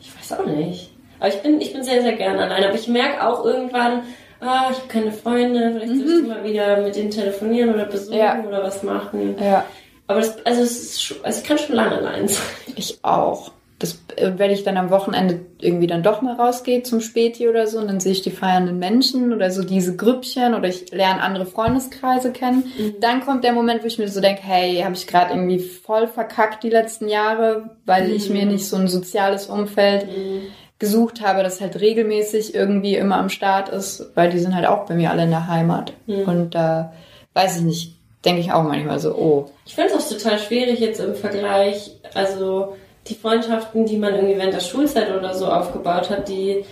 [0.00, 0.90] ich weiß auch nicht.
[1.20, 2.68] Aber ich bin, ich bin sehr, sehr gerne alleine.
[2.68, 4.02] Aber ich merke auch irgendwann,
[4.40, 6.28] ah, ich habe keine Freunde, vielleicht soll ich mhm.
[6.28, 8.42] mal wieder mit denen telefonieren oder besuchen ja.
[8.44, 9.36] oder was machen.
[9.40, 9.64] Ja.
[10.08, 12.42] Aber das, also, es ist, also ich kann schon lange allein sein.
[12.74, 13.52] Ich auch
[13.82, 17.78] das, wenn ich dann am Wochenende irgendwie dann doch mal rausgehe zum Späti oder so,
[17.78, 21.46] und dann sehe ich die feiernden Menschen oder so diese Grüppchen oder ich lerne andere
[21.46, 22.94] Freundeskreise kennen, mhm.
[23.00, 26.06] dann kommt der Moment, wo ich mir so denke, hey, habe ich gerade irgendwie voll
[26.06, 28.14] verkackt die letzten Jahre, weil mhm.
[28.14, 30.42] ich mir nicht so ein soziales Umfeld mhm.
[30.78, 34.86] gesucht habe, das halt regelmäßig irgendwie immer am Start ist, weil die sind halt auch
[34.86, 35.92] bei mir alle in der Heimat.
[36.06, 36.22] Mhm.
[36.22, 36.92] Und da
[37.34, 39.50] äh, weiß ich nicht, denke ich auch manchmal so, oh.
[39.66, 42.76] Ich finde es auch total schwierig jetzt im Vergleich, also
[43.08, 46.64] die Freundschaften, die man irgendwie während der Schulzeit oder so aufgebaut hat, die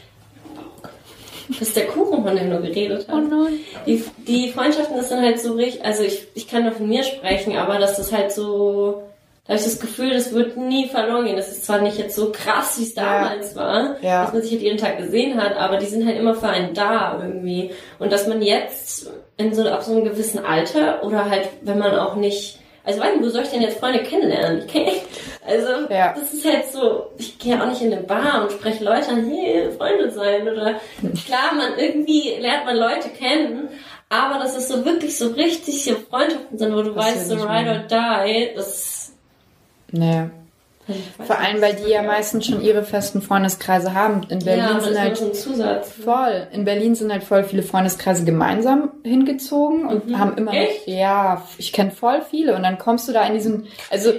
[1.59, 3.15] bis der Kuchen von dem nur geredet hat.
[3.17, 3.55] Oh nein.
[3.87, 7.03] Die, die Freundschaften, das sind halt so richtig, also ich, ich kann nur von mir
[7.03, 9.03] sprechen, aber das ist halt so,
[9.45, 11.37] da habe ich das Gefühl, das wird nie verloren gehen.
[11.37, 14.23] Das ist zwar nicht jetzt so krass, wie es damals war, Ja.
[14.23, 16.73] dass man sich halt jeden Tag gesehen hat, aber die sind halt immer für einen
[16.73, 17.73] da irgendwie.
[17.99, 21.99] Und dass man jetzt in so, ab so einem gewissen Alter oder halt, wenn man
[21.99, 24.61] auch nicht, also weiß nicht, wo soll ich denn jetzt Freunde kennenlernen?
[24.61, 24.93] Ich kenn,
[25.47, 26.15] also, Ja.
[26.19, 29.29] das ist halt so, ich gehe auch nicht in eine Bar und spreche Leute an,
[29.31, 30.81] hey, Freunde sein oder,
[31.27, 33.69] klar, man, irgendwie lernt man Leute kennen,
[34.09, 37.35] aber dass es so wirklich so richtig so Freundschaften sind, wo du Passiert weißt, so
[37.37, 37.87] ride mehr.
[37.91, 39.13] or die, das,
[39.93, 40.25] Nee.
[41.27, 44.23] Vor allem, weil die ja meistens schon ihre festen Freundeskreise haben.
[44.29, 44.99] In Berlin ja, sind
[45.65, 46.47] halt voll.
[46.53, 50.67] In Berlin sind halt voll viele Freundeskreise gemeinsam hingezogen und haben immer noch, Mhm.
[50.67, 50.87] Echt?
[50.89, 54.13] ja, ich kenne voll viele und dann kommst du da in diesen, also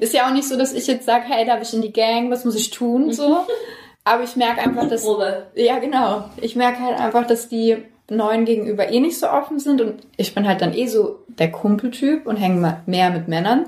[0.00, 2.30] ist ja auch nicht so, dass ich jetzt sage, hey, darf ich in die Gang,
[2.30, 3.38] was muss ich tun, so.
[4.04, 5.06] Aber ich merke einfach, dass,
[5.54, 7.76] ja genau, ich merke halt einfach, dass die
[8.08, 11.52] Neuen gegenüber eh nicht so offen sind und ich bin halt dann eh so der
[11.52, 13.66] Kumpeltyp und hänge mehr mit Männern.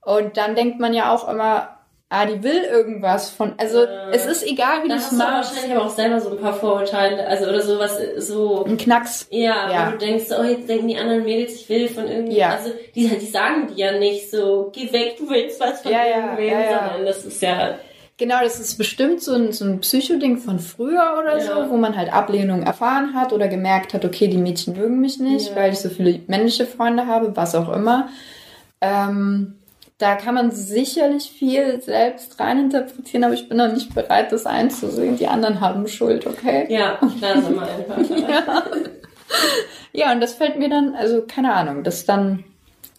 [0.00, 1.73] Und dann denkt man ja auch immer,
[2.14, 5.50] ah, die will irgendwas von, also es ist egal, wie du es machst.
[5.54, 9.26] wahrscheinlich aber auch selber so ein paar Vorurteile, also oder sowas, so, Ein Knacks.
[9.30, 9.86] ja, Ja.
[9.88, 12.50] wo du denkst, oh, jetzt denken die anderen Mädels, ich will von irgendwie, Ja.
[12.50, 16.06] also die, die sagen dir ja nicht so, geh weg, du willst was von Ja,
[16.06, 16.78] ja, irgendwem, ja, ja.
[16.88, 17.74] sondern das ist ja,
[18.16, 21.96] Genau, das ist bestimmt so ein, so ein Psychoding von früher oder so, wo man
[21.96, 25.80] halt Ablehnung erfahren hat oder gemerkt hat, okay, die Mädchen mögen mich nicht, weil ich
[25.80, 28.08] so viele männliche Freunde habe, was auch immer.
[28.80, 29.56] Ähm,
[29.98, 35.16] da kann man sicherlich viel selbst reininterpretieren, aber ich bin noch nicht bereit, das einzusehen.
[35.16, 36.66] Die anderen haben Schuld, okay?
[36.68, 38.66] ja, klar, ist immer einfach.
[39.92, 42.42] Ja, und das fällt mir dann, also keine Ahnung, das dann,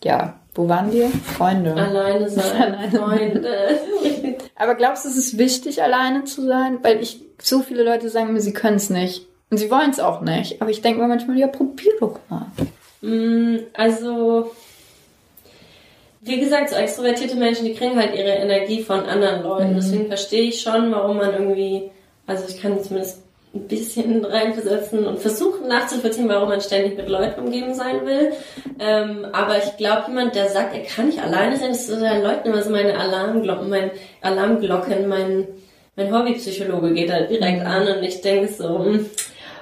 [0.04, 1.10] ja, wo waren wir?
[1.10, 1.74] Freunde.
[1.76, 2.92] Alleine sein, Alleine.
[2.98, 3.80] Freunde.
[4.56, 6.80] Aber glaubst du, es ist wichtig, alleine zu sein?
[6.82, 9.28] Weil ich, so viele Leute sagen mir, sie können es nicht.
[9.50, 10.62] Und sie wollen es auch nicht.
[10.62, 12.46] Aber ich denke mir manchmal, ja, probier doch mal.
[13.02, 14.52] Mm, Also,
[16.26, 19.72] wie gesagt, so extrovertierte Menschen, die kriegen halt ihre Energie von anderen Leuten.
[19.72, 19.76] Mhm.
[19.76, 21.92] Deswegen verstehe ich schon, warum man irgendwie,
[22.26, 23.22] also ich kann zumindest
[23.54, 28.34] ein bisschen reinversetzen und versuchen nachzuvollziehen, warum man ständig mit Leuten umgeben sein will.
[28.80, 32.00] Ähm, aber ich glaube, jemand, der sagt, er kann nicht alleine sein, das ist so
[32.00, 35.48] der Leuten immer so meine Alarmglocken, mein Alarmglocken, mein,
[35.96, 38.84] mein Hobbypsychologe geht da direkt an und ich denke so,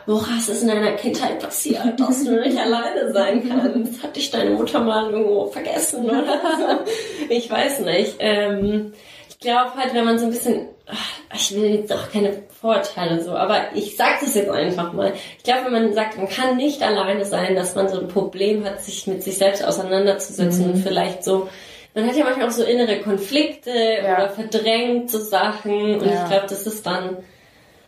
[0.06, 4.04] hm, was ist in deiner Kindheit passiert, dass du nicht alleine sein kannst?
[4.04, 6.26] Hat dich deine Mutter mal irgendwo vergessen oder
[6.58, 6.92] so?
[7.30, 8.16] Ich weiß nicht.
[8.20, 8.94] Ähm,
[9.30, 13.22] ich glaube halt, wenn man so ein bisschen, ach, ich will jetzt auch keine Vorurteile
[13.22, 15.14] so, aber ich sag das jetzt einfach mal.
[15.38, 18.64] Ich glaube, wenn man sagt, man kann nicht alleine sein, dass man so ein Problem
[18.66, 21.50] hat, sich mit sich selbst auseinanderzusetzen und vielleicht so
[21.96, 24.16] man hat ja manchmal auch so innere Konflikte Ja.
[24.16, 26.24] oder verdrängt so Sachen und Ja.
[26.24, 27.18] ich glaube, das ist dann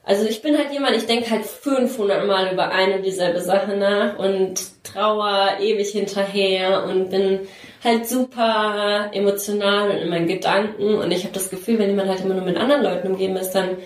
[0.05, 3.75] also ich bin halt jemand, ich denke halt 500 Mal über eine und dieselbe Sache
[3.75, 7.47] nach und trauer ewig hinterher und bin
[7.83, 10.95] halt super emotional und in meinen Gedanken.
[10.95, 13.51] Und ich habe das Gefühl, wenn jemand halt immer nur mit anderen Leuten umgeben ist,
[13.51, 13.77] dann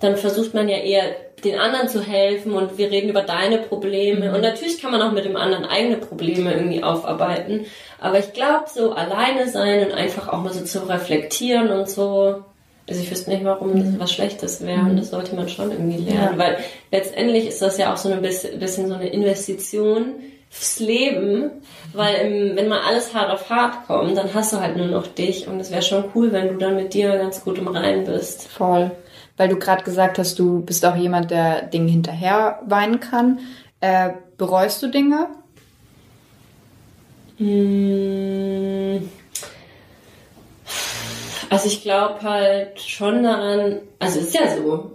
[0.00, 4.34] dann versucht man ja eher den anderen zu helfen und wir reden über deine Probleme.
[4.34, 7.66] Und natürlich kann man auch mit dem anderen eigene Probleme irgendwie aufarbeiten,
[8.00, 12.44] aber ich glaube so alleine sein und einfach auch mal so zu reflektieren und so
[12.88, 15.98] also ich wüsste nicht, warum das was Schlechtes wäre und das sollte man schon irgendwie
[15.98, 16.38] lernen, Ja.
[16.38, 16.56] weil
[16.90, 20.14] letztendlich ist das ja auch so ein bisschen, so eine Investition
[20.50, 21.50] fürs Leben,
[21.92, 25.06] weil im, wenn mal alles hart auf hart kommt, dann hast du halt nur noch
[25.06, 28.04] dich und es wäre schon cool, wenn du dann mit dir ganz gut im Reinen
[28.04, 28.48] bist.
[28.48, 28.90] Voll.
[29.36, 33.38] Weil du gerade gesagt hast, du bist auch jemand, der Dinge hinterher weinen kann.
[33.80, 35.28] Äh, bereust du Dinge?
[37.36, 39.08] Hm.
[41.50, 44.92] Also ich glaube halt schon daran, also ist ja so,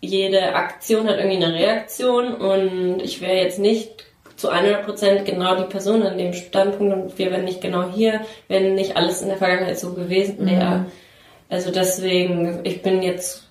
[0.00, 4.04] jede Aktion hat irgendwie eine Reaktion und ich wäre jetzt nicht
[4.36, 8.76] zu 100% genau die Person an dem Standpunkt und wir wären nicht genau hier, wenn
[8.76, 10.86] nicht alles in der Vergangenheit so gewesen wäre.
[11.48, 13.48] Also deswegen, ich bin jetzt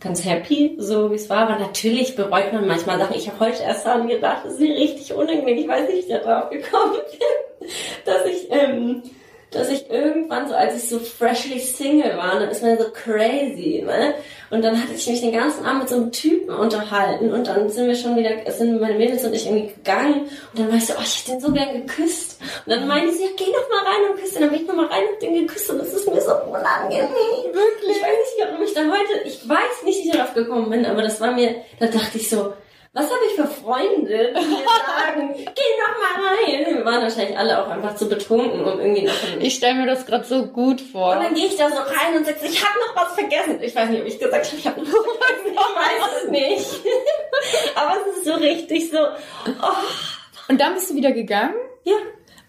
[0.00, 3.16] ganz happy, so wie es war, aber natürlich bereut man manchmal Sachen.
[3.16, 5.58] Ich habe heute erst daran gedacht, das ist mir richtig unangenehm.
[5.58, 7.68] Ich weiß nicht, wie ich da drauf gekommen bin,
[8.04, 9.02] dass ich, ähm,
[9.50, 13.82] dass ich irgendwann so, als ich so freshly Single war, dann ist man so crazy,
[13.86, 14.14] ne?
[14.50, 17.68] Und dann hatte ich mich den ganzen Abend mit so einem Typen unterhalten und dann
[17.68, 20.22] sind wir schon wieder, sind meine Mädels und ich irgendwie gegangen
[20.52, 22.40] und dann war ich so, oh, ich hätte den so gern geküsst.
[22.64, 24.40] Und dann meinte sie, ja, geh doch mal rein und küsse ihn.
[24.42, 27.08] Dann bin ich noch mal rein und den geküsst und das ist mir so unangenehm.
[27.52, 27.96] Wirklich?
[27.96, 30.86] Ich weiß nicht, warum ich da heute, ich weiß nicht, wie ich darauf gekommen bin,
[30.86, 32.52] aber das war mir, da dachte ich so,
[32.98, 35.44] was habe ich für Freunde, die mir sagen, geh
[35.78, 36.76] doch mal rein.
[36.76, 40.04] Wir waren wahrscheinlich alle auch einfach zu betrunken, um irgendwie noch Ich stelle mir das
[40.04, 41.12] gerade so gut vor.
[41.16, 43.58] und dann gehe ich da so rein und sage, ich habe noch was vergessen.
[43.62, 45.54] Ich weiß nicht, ob ich gesagt habe, ich habe noch was vergessen.
[45.54, 46.84] Ich weiß es nicht.
[47.76, 48.98] Aber es ist so richtig so.
[49.46, 50.50] Oh.
[50.50, 51.54] Und dann bist du wieder gegangen?
[51.84, 51.94] Ja.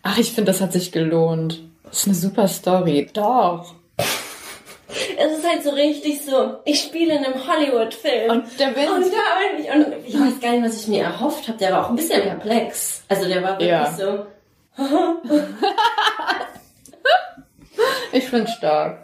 [0.02, 1.62] Ach, ich finde, das hat sich gelohnt.
[1.84, 3.08] Das ist eine super Story.
[3.14, 3.74] Doch.
[5.18, 8.32] Es ist halt so richtig so, ich spiele in einem Hollywood-Film.
[8.32, 8.90] Und der Wind.
[8.90, 11.58] Und, da, und, und ich weiß gar nicht, was ich mir erhofft habe.
[11.60, 13.04] Der war auch ein bisschen perplex.
[13.08, 13.92] Also der war wirklich Ja.
[13.92, 14.26] so.
[18.12, 19.00] Ich finde stark.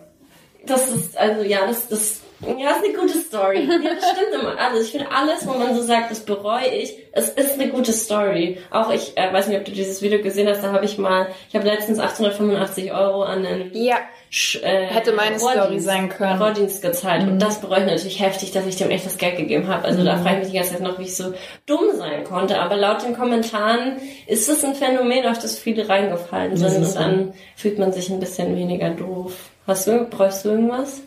[0.65, 3.59] Das ist, also ja, das, das, ja, ist eine gute Story.
[3.69, 4.85] Ja, das stimmt immer alles.
[4.85, 8.57] Ich finde alles, wo man so sagt, das bereue ich, es ist eine gute Story.
[8.71, 11.27] Auch ich äh, weiß nicht, ob du dieses Video gesehen hast, da habe ich mal,
[11.49, 13.97] ich habe letztens 885 Euro an einen Ja.
[14.31, 16.41] Sch- äh, Hätte meine Story Rohrdienst- sein können.
[16.41, 17.23] Rohrdienst gezahlt.
[17.23, 19.85] Und das bereue ich natürlich heftig, dass ich dem echt das Geld gegeben habe.
[19.85, 21.33] Also da frage ich mich die ganze Zeit noch, wie ich so
[21.65, 22.59] dumm sein konnte.
[22.59, 23.97] Aber laut den Kommentaren
[24.27, 26.83] ist es ein Phänomen, auf das viele reingefallen sind.
[26.83, 29.33] Und dann fühlt man sich ein bisschen weniger doof.
[29.67, 31.01] Hast du, bereust du irgendwas?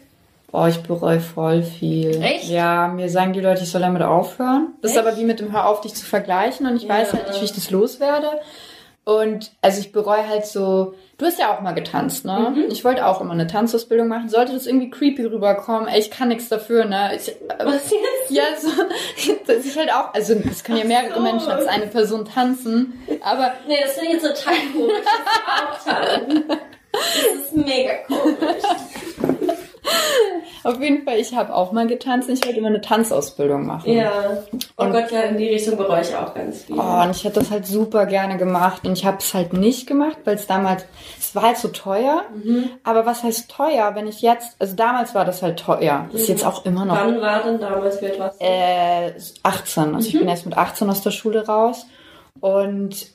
[0.50, 2.20] Boah, ich bereue voll viel.
[2.22, 2.48] Echt?
[2.48, 4.68] Ja, mir sagen die Leute, ich soll damit aufhören.
[4.80, 5.06] Das ist Echt?
[5.06, 7.18] aber wie mit dem Hör auf, dich zu vergleichen und ich weiß Ja.
[7.18, 8.28] halt nicht, wie ich das loswerde.
[9.04, 12.52] Und also ich bereue halt so, du hast ja auch mal getanzt, ne?
[12.54, 12.64] Mhm.
[12.70, 14.28] Ich wollte auch immer eine Tanzausbildung machen.
[14.28, 17.12] Sollte das irgendwie creepy rüberkommen, ey, ich kann nichts dafür, ne?
[17.16, 17.34] Ich,
[17.64, 18.30] Was jetzt?
[18.30, 18.68] ja, so,
[19.46, 21.20] dass ich halt auch, also es können ja mehrere so.
[21.20, 24.92] Menschen als eine Person tanzen, aber Nee, das ich jetzt total komisch.
[25.04, 26.44] Das ist auch tanzen.
[26.98, 28.62] Das ist mega komisch.
[30.64, 33.90] auf jeden Fall, ich habe auch mal getanzt und ich wollte immer eine Tanzausbildung machen.
[33.92, 34.10] Ja.
[34.76, 36.76] Oh Und- Gott, ja, in die Richtung bereue ich auch ganz viel.
[36.78, 39.86] Oh, und ich hätte das halt super gerne gemacht und ich habe es halt nicht
[39.86, 40.84] gemacht, weil es damals,
[41.18, 42.22] es war halt so teuer.
[42.34, 42.70] Mhm.
[42.84, 46.06] Aber was heißt teuer, wenn ich jetzt, also damals war das halt teuer.
[46.12, 48.36] Das ist jetzt auch immer noch Wann war denn damals wird was?
[48.40, 49.94] äh, 18.
[49.94, 50.14] Also Mhm.
[50.14, 51.86] ich bin erst mit 18 aus der Schule raus.
[52.40, 53.06] Und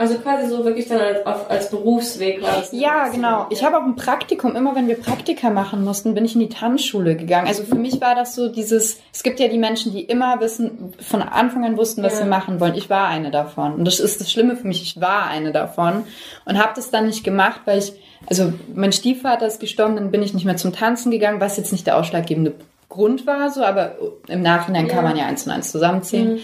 [0.00, 2.72] Also quasi so wirklich dann als, als Berufsweg war es.
[2.72, 3.46] ja, genau.
[3.50, 6.48] Ich habe auch ein Praktikum, immer wenn wir Praktika machen mussten, bin ich in die
[6.48, 7.46] Tanzschule gegangen.
[7.46, 10.94] Also für mich war das so dieses, es gibt ja die Menschen, die immer wissen,
[11.06, 12.20] von Anfang an wussten, was Ja.
[12.24, 12.76] sie machen wollen.
[12.76, 13.74] Ich war eine davon.
[13.74, 16.04] Und das ist das Schlimme für mich, ich war eine davon.
[16.46, 17.92] Und habe das dann nicht gemacht, weil ich,
[18.26, 21.72] also mein Stiefvater ist gestorben, dann bin ich nicht mehr zum Tanzen gegangen, was jetzt
[21.72, 22.54] nicht der ausschlaggebende
[22.88, 23.96] Grund war, so, aber
[24.28, 25.10] im Nachhinein kann Ja.
[25.10, 26.38] man ja eins und eins zusammenziehen.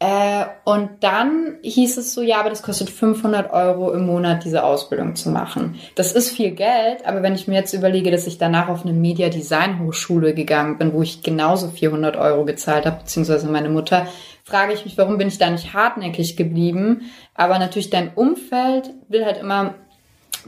[0.00, 4.62] Äh, und dann hieß es so, ja, aber das kostet 500 Euro im Monat, diese
[4.62, 5.80] Ausbildung zu machen.
[5.96, 8.92] Das ist viel Geld, aber wenn ich mir jetzt überlege, dass ich danach auf eine
[8.92, 14.06] Media Design Hochschule gegangen bin, wo ich genauso 400 Euro gezahlt habe, beziehungsweise meine Mutter,
[14.44, 17.10] frage ich mich, warum bin ich da nicht hartnäckig geblieben?
[17.34, 19.74] Aber natürlich dein Umfeld will halt immer,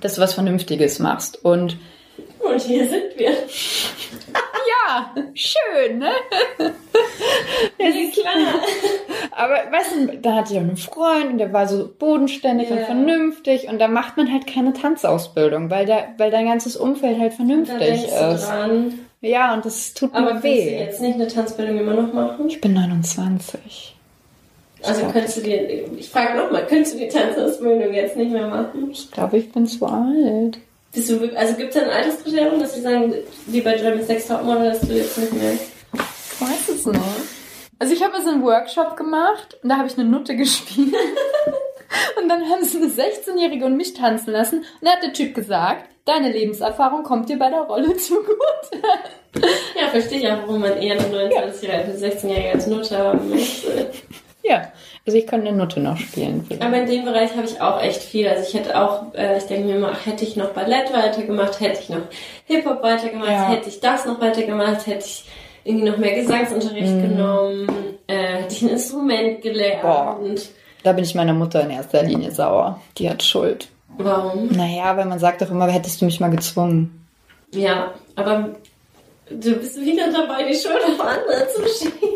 [0.01, 1.45] dass du was Vernünftiges machst.
[1.45, 1.77] Und
[2.41, 3.31] Und hier sind wir.
[3.31, 6.11] ja, schön, ne?
[7.79, 8.35] Ja, klar.
[9.33, 12.77] Aber weißt du, da hatte ich auch einen Freund und der war so bodenständig Ja.
[12.77, 17.19] und vernünftig und da macht man halt keine Tanzausbildung, weil, der, weil dein ganzes Umfeld
[17.19, 18.47] halt Da vernünftig du ist.
[18.49, 18.99] dran.
[19.23, 20.79] Ja, und das tut Aber mir willst du weh.
[20.79, 22.49] jetzt nicht eine Tanzbildung immer noch machen?
[22.49, 23.97] Ich bin 29.
[24.83, 25.69] Also glaub, könntest du dir,
[25.99, 28.91] ich frage nochmal, könntest du die Tanzausbildung jetzt nicht mehr machen?
[28.91, 30.59] Ich glaube, ich bin zu alt.
[30.93, 33.15] Bist du, also gibt es ein Alterskriterium, dass sie sagen,
[33.47, 35.53] wie bei German Sex Topmodel, dass du jetzt nicht mehr...
[35.53, 37.01] Ich weiß es nicht.
[37.79, 40.95] Also ich habe mal so einen Workshop gemacht und da habe ich eine Nutte gespielt.
[42.21, 44.59] und dann haben sie eine 16-Jährige und mich tanzen lassen.
[44.59, 48.83] Und da hat der Typ gesagt, deine Lebenserfahrung kommt dir bei der Rolle zugute.
[49.81, 53.91] Ja, verstehe ich auch, warum man eher eine 29-jährige, 16-jährige als Nutte haben möchte.
[54.43, 54.73] Ja,
[55.07, 56.45] also ich kann eine Nutte noch spielen.
[56.47, 56.63] vielleicht.
[56.63, 58.29] Aber in dem Bereich habe ich auch echt viel.
[58.29, 61.59] Also ich hätte auch, äh, ich denke mir immer, ach, hätte ich noch Ballett weitergemacht,
[61.61, 62.03] hätte ich noch
[62.47, 63.49] Hip-Hop weitergemacht, Ja.
[63.49, 65.25] hätte ich das noch weitergemacht, hätte ich
[65.65, 67.03] irgendwie noch mehr Gesangsunterricht Mhm.
[67.03, 67.69] genommen,
[68.07, 69.83] äh, hätte ich ein Instrument gelernt.
[69.83, 70.19] Boah.
[70.83, 72.81] Da bin ich meiner Mutter in erster Linie sauer.
[72.97, 73.69] Die hat Schuld.
[73.99, 74.49] Warum?
[74.49, 77.07] Naja, weil man sagt doch immer, hättest du mich mal gezwungen.
[77.53, 78.51] Ja, aber
[79.31, 82.09] du bist wieder dabei, die Schuld auf andere zu schieben.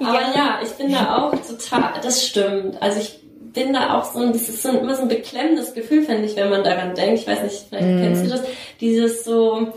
[0.00, 2.80] Aber ja, ich bin da auch total, das stimmt.
[2.82, 3.20] Also ich
[3.52, 6.24] bin da auch so, ein- das ist so ein, immer so ein beklemmendes Gefühl, finde
[6.26, 7.20] ich, wenn man daran denkt.
[7.20, 8.42] Ich weiß nicht, vielleicht kennst du das.
[8.80, 9.68] Dieses so,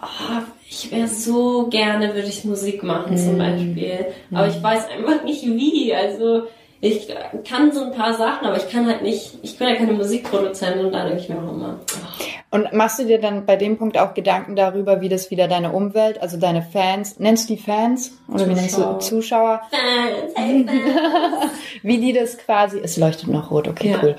[0.00, 4.06] oh, ich wäre so gerne, würde ich Musik machen zum Beispiel.
[4.32, 5.94] Aber ich weiß einfach nicht wie.
[5.94, 6.44] Also
[6.80, 7.08] ich
[7.48, 10.86] kann so ein paar Sachen, aber ich kann halt nicht, ich bin ja keine Musikproduzentin
[10.86, 13.76] und da denke ich mir auch immer, oh, Und machst du dir dann bei dem
[13.76, 17.60] Punkt auch Gedanken darüber, wie das wieder deine Umwelt, also deine Fans, nennst du die
[17.62, 18.12] Fans?
[18.32, 19.00] Oder wie nennst du Zuschauer.
[19.00, 19.60] Zuschauer?
[19.70, 21.52] Fans, hey Fans.
[21.82, 23.98] Wie die das quasi, es leuchtet noch rot, okay, Ja.
[24.02, 24.16] cool.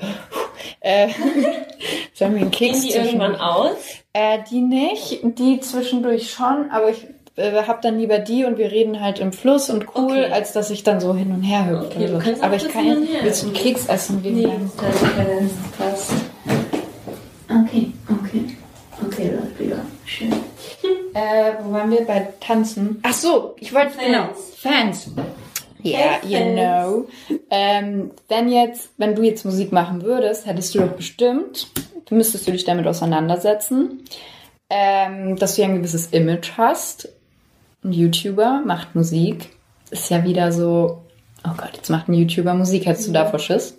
[0.80, 1.08] Äh,
[2.14, 3.72] sollen wir einen Keks Gehen die irgendwann aus?
[4.12, 7.06] Äh, die nicht, die zwischendurch schon, aber ich
[7.36, 10.32] äh, hab dann lieber die und wir reden halt im Fluss und cool, Okay.
[10.32, 12.14] als dass ich dann so hin und her hüpfe.
[12.16, 13.20] Okay, aber ich kann jetzt, her.
[13.24, 14.22] willst du einen Keks essen?
[14.22, 16.12] Wegen Nee, deinem- das passt.
[17.50, 18.56] Okay, okay.
[19.04, 19.80] Okay, läuft wieder.
[20.04, 20.32] Schön.
[21.12, 22.06] Äh, wo waren wir?
[22.06, 23.00] Bei Tanzen?
[23.02, 24.06] Ach so, ich wollte, Fans.
[24.06, 25.10] genau, Fans.
[25.82, 27.08] Ja, yeah, Hey, you know.
[27.50, 31.66] Ähm, wenn jetzt, wenn du jetzt Musik machen würdest, hättest du doch bestimmt,
[32.10, 34.04] müsstest du dich damit auseinandersetzen,
[34.70, 37.08] ähm, dass du ja ein gewisses Image hast.
[37.82, 39.50] Ein YouTuber macht Musik.
[39.90, 41.02] Ist ja wieder so,
[41.44, 42.86] oh Gott, jetzt macht ein YouTuber Musik.
[42.86, 43.76] Hättest du davor Schiss?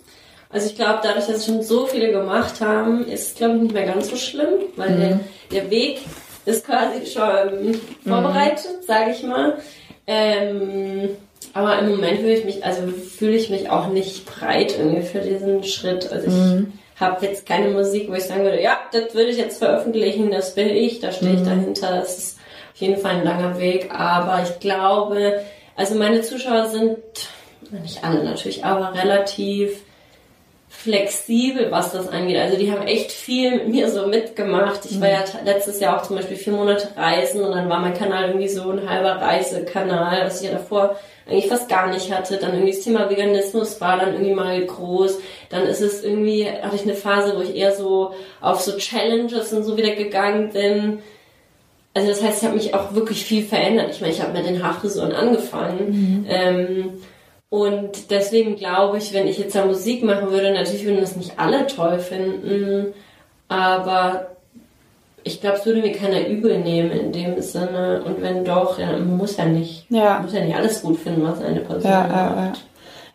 [0.52, 3.74] Also ich glaube, dadurch, dass schon so viele gemacht haben, ist es, glaube ich, nicht
[3.74, 5.00] mehr ganz so schlimm, weil Mhm.
[5.00, 5.20] der,
[5.62, 6.00] der Weg
[6.44, 9.58] ist quasi schon vorbereitet, sage ich mal.
[10.06, 11.10] Ähm,
[11.54, 15.20] aber im Moment fühle ich mich, also fühle ich mich auch nicht breit irgendwie für
[15.20, 16.10] diesen Schritt.
[16.12, 16.72] Also ich Mhm.
[16.98, 20.54] habe jetzt keine Musik, wo ich sagen würde, ja, das würde ich jetzt veröffentlichen, das
[20.54, 21.38] bin ich, da stehe Mhm.
[21.38, 21.90] ich dahinter.
[21.96, 22.38] Das ist
[22.74, 25.40] auf jeden Fall ein langer Weg, aber ich glaube,
[25.76, 26.98] also meine Zuschauer sind,
[27.82, 29.78] nicht alle natürlich, aber relativ
[30.82, 32.36] flexibel, was das angeht.
[32.38, 34.80] Also die haben echt viel mit mir so mitgemacht.
[34.90, 37.80] Ich war ja t- letztes Jahr auch zum Beispiel vier Monate reisen und dann war
[37.80, 40.96] mein Kanal irgendwie so ein halber Reisekanal, was ich ja davor
[41.28, 42.36] eigentlich fast gar nicht hatte.
[42.36, 45.18] Dann irgendwie das Thema Veganismus war dann irgendwie mal groß.
[45.50, 49.52] Dann ist es irgendwie, hatte ich eine Phase, wo ich eher so auf so Challenges
[49.52, 50.98] und so wieder gegangen bin.
[51.94, 53.90] Also das heißt, ich habe mich auch wirklich viel verändert.
[53.92, 56.26] Ich meine, ich habe mit den Haarfrisuren angefangen.
[56.28, 57.02] Ähm,
[57.52, 61.38] und deswegen glaube ich, wenn ich jetzt da Musik machen würde, natürlich würden das nicht
[61.38, 62.94] alle toll finden,
[63.46, 64.28] aber
[65.22, 68.02] ich glaube, es würde mir keiner übel nehmen in dem Sinne.
[68.06, 70.20] Und wenn doch, ja, man muss ja nicht, Ja.
[70.20, 72.10] muss ja nicht alles gut finden, was eine Person Ja, macht.
[72.10, 72.52] ja, ja.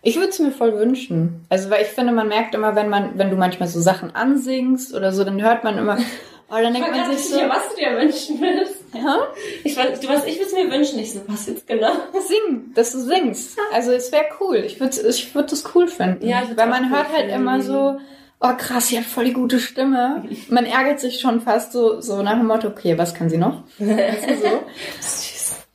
[0.03, 1.45] Ich würde es mir voll wünschen.
[1.49, 4.93] Also, weil ich finde, man merkt immer, wenn man, wenn du manchmal so Sachen ansingst
[4.93, 5.97] oder so, dann hört man immer,
[6.49, 8.76] oh, dann denkt man sich so, was du dir wünschen willst.
[8.93, 9.17] Ja,
[9.63, 10.99] Ich, du was, ich würde es mir wünschen.
[10.99, 11.91] Ich so, was jetzt genau?
[12.13, 13.57] sing, dass du singst.
[13.73, 14.57] Also, es wäre cool.
[14.57, 16.27] Ich würde ich würd das cool finden.
[16.27, 17.35] Ja, weil man cool hört halt finden.
[17.35, 17.99] immer so,
[18.39, 20.23] oh krass, sie hat voll die gute Stimme.
[20.49, 23.63] Man ärgert sich schon fast so, so nach dem Motto, okay, was kann sie noch?
[23.79, 24.63] So.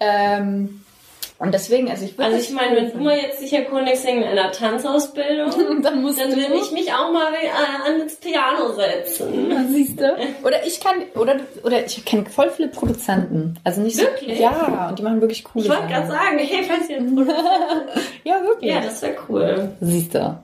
[0.05, 0.81] Ähm,
[1.43, 3.63] und deswegen, also ich Also ich meine, wenn du mal jetzt sicher
[3.97, 5.51] singen in einer Tanzausbildung,
[5.83, 9.53] dann musst dann du will ich mich auch mal äh, an das Piano setzen.
[9.73, 10.17] Siehst du?
[10.45, 13.57] Oder ich kann, oder, oder ich kenne voll viele Produzenten.
[13.65, 14.05] Also nicht so.
[14.05, 14.39] Wirklich?
[14.39, 17.33] Ja, und die machen wirklich coole Ich wollte gerade sagen, hey, falls ihr Produkt
[18.23, 18.71] Ja, wirklich.
[18.71, 19.71] Ja, das wäre cool.
[19.81, 20.39] Siehst du.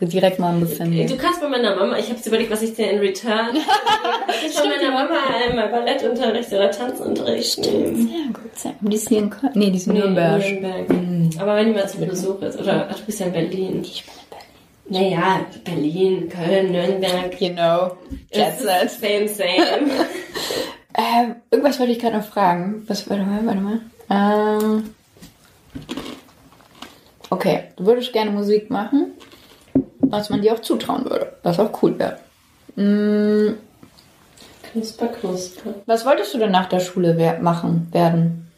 [0.00, 1.06] Direkt mal ein bisschen.
[1.06, 3.56] Du kannst bei meiner Mama, ich habe jetzt überlegt, was ich dir in Return.
[4.46, 8.08] ich bei meiner Mama einmal Ballettunterricht oder Tanzunterricht nehmen.
[8.08, 8.58] Sehr gut.
[8.58, 8.74] Sehr.
[8.80, 9.52] Die ist hier in Köln.
[9.54, 10.42] Nee, die ist in Nürnberg.
[10.42, 11.40] Nürnberg.
[11.40, 13.80] Aber wenn jemand zu Besuch ist, oder ach, du bist ja in Berlin.
[13.82, 15.16] Ich bin in Berlin.
[15.18, 17.40] Naja, Berlin, Köln, Nürnberg.
[17.40, 17.96] You know.
[18.32, 18.90] Jet set.
[18.90, 19.90] Same, same.
[20.96, 22.84] Ähm, irgendwas wollte ich gerade noch fragen.
[22.86, 23.80] Was, warte mal, warte mal.
[24.08, 24.94] Ähm,
[27.28, 29.12] okay, du würdest gerne Musik machen,
[30.10, 31.32] was man dir auch zutrauen würde.
[31.42, 32.18] Was auch cool wäre.
[32.76, 33.54] Mm,
[34.70, 35.74] knusper, knusper.
[35.86, 38.50] was wolltest du denn nach der Schule wer machen werden?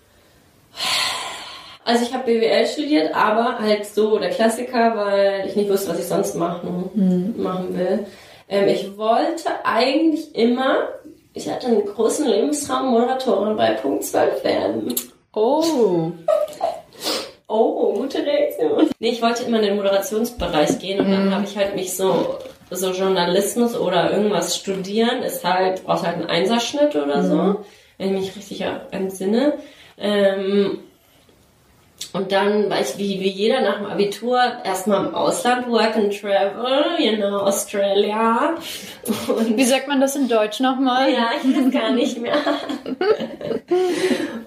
[1.85, 5.99] Also ich habe BWL studiert, aber halt so der Klassiker, weil ich nicht wusste, was
[5.99, 8.07] ich sonst machen, machen will.
[8.49, 10.89] Ähm, ich wollte eigentlich immer,
[11.33, 14.95] ich hatte einen großen Lebenstraum, Moderatorin bei Punkt 12 werden.
[15.33, 16.13] Oh.
[17.49, 18.91] Oh, gute Reaktion.
[18.99, 22.37] Nee, ich wollte immer in den Moderationsbereich gehen und dann habe ich halt mich so,
[22.71, 27.65] so Journalismus oder irgendwas studieren, ist halt, brauchst halt einen Einserschnitt oder so,
[27.97, 29.55] wenn ich mich richtig entsinne.
[29.97, 30.81] Ähm,
[32.13, 36.19] und dann war ich wie, wie jeder nach dem Abitur erstmal im Ausland, work and
[36.19, 38.55] travel, you know, Australia.
[39.29, 41.13] Und Wie sagt man das in Deutsch nochmal?
[41.13, 42.37] ja, ich weiß gar nicht mehr.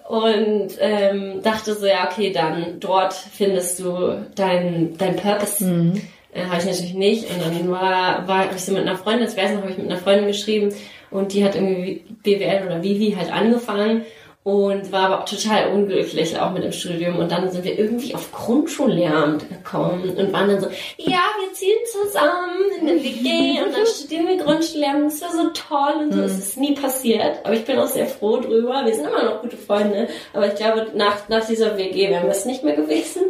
[0.08, 5.93] Und ähm, dachte so, ja, okay, dann dort findest du dein, dein Purpose.
[6.34, 7.30] Äh, habe ich natürlich nicht.
[7.30, 9.78] Und dann war, war habe ich so mit einer Freundin, das weiß noch, habe ich
[9.78, 10.74] mit einer Freundin geschrieben
[11.12, 14.06] und die hat irgendwie BWL oder Vivi halt angefangen
[14.44, 17.20] und war aber auch total unglücklich auch mit dem Studium.
[17.20, 20.68] Und dann sind wir irgendwie auf Grundschullehramt gekommen und waren dann so,
[20.98, 25.12] ja, wir ziehen zusammen in eine WG und dann studieren wir Grundschullehramt.
[25.12, 26.22] Das wäre so toll und so.
[26.22, 27.39] Es ist nie passiert.
[27.44, 28.84] Aber ich bin auch sehr froh drüber.
[28.84, 30.08] Wir sind immer noch gute Freunde.
[30.34, 33.22] Aber ich glaube, nach, nach dieser WG wären wir es nicht mehr gewesen.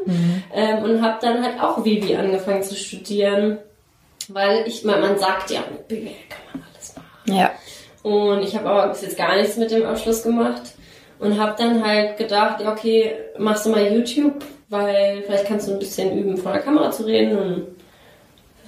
[0.54, 3.58] Ähm, und habe dann halt auch Vivi angefangen zu studieren.
[4.30, 7.38] Weil ich, man, man sagt ja, mit BWL kann man alles machen.
[7.38, 7.52] Ja.
[8.02, 10.62] Und ich habe aber bis jetzt gar nichts mit dem Abschluss gemacht
[11.22, 15.74] und habe dann halt gedacht, ja, okay, machst du mal YouTube, weil vielleicht kannst du
[15.74, 17.68] ein bisschen üben, vor der Kamera zu reden und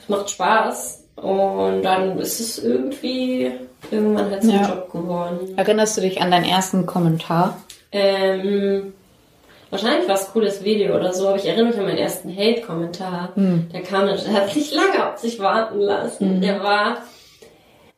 [0.02, 1.04] es macht Spaß.
[1.16, 3.52] Und dann ist es irgendwie
[3.92, 4.68] irgendwann halt zum Ja.
[4.68, 5.54] Job geworden.
[5.58, 7.58] Erinnerst du dich an deinen ersten Kommentar?
[7.92, 8.94] Ähm,
[9.70, 12.36] wahrscheinlich war es ein cooles Video oder so, aber ich erinnere mich an meinen ersten
[12.36, 13.34] Hate-Kommentar.
[13.36, 16.42] Der kam, der hat nicht lange auf sich warten lassen.
[16.42, 16.98] Der war,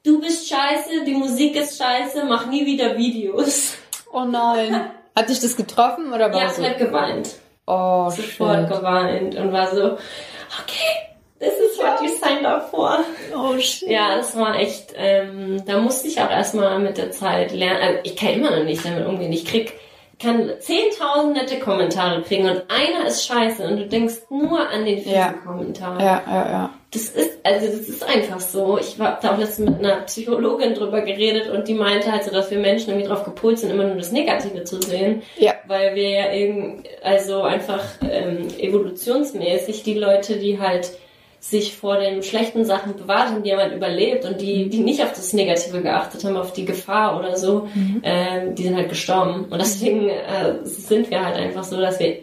[0.03, 3.73] du bist scheiße, die Musik ist scheiße, mach nie wieder Videos.
[4.15, 4.89] Oh nein.
[5.15, 6.69] Hat dich das getroffen oder war Ja, das ich so?
[6.69, 7.29] hab geweint.
[7.67, 8.77] oh, sofort shit.
[8.77, 9.83] geweint und war so,
[10.61, 12.99] okay, this is what you signed up for.
[13.35, 13.89] Oh shit.
[13.89, 17.81] Ja, das war echt, ähm, da musste ich auch erstmal mit der Zeit lernen.
[17.81, 19.33] Also ich kann immer noch nicht damit umgehen.
[19.33, 19.73] Ich krieg
[20.17, 24.99] kann 10.000 nette Kommentare kriegen und einer ist scheiße und du denkst nur an den
[24.99, 25.33] fiesen ja.
[25.45, 25.99] Kommentar.
[25.99, 26.69] Ja, ja, ja.
[26.95, 28.77] Das ist, also das ist einfach so.
[28.79, 32.31] Ich habe da auch letztens mit einer Psychologin drüber geredet und die meinte halt so,
[32.31, 35.21] dass wir Menschen irgendwie drauf gepolt sind, immer nur das Negative zu sehen.
[35.37, 35.55] Ja.
[35.67, 40.89] Weil wir ja eben, also einfach ähm, evolutionsmäßig die Leute, die halt
[41.41, 45.03] sich vor den schlechten Sachen bewahrt haben, die haben halt überlebt und die, die nicht
[45.03, 48.01] auf das Negative geachtet haben, auf die Gefahr oder so, mhm.
[48.03, 49.45] ähm, die sind halt gestorben.
[49.49, 52.19] Und deswegen äh, sind wir halt einfach so, dass wir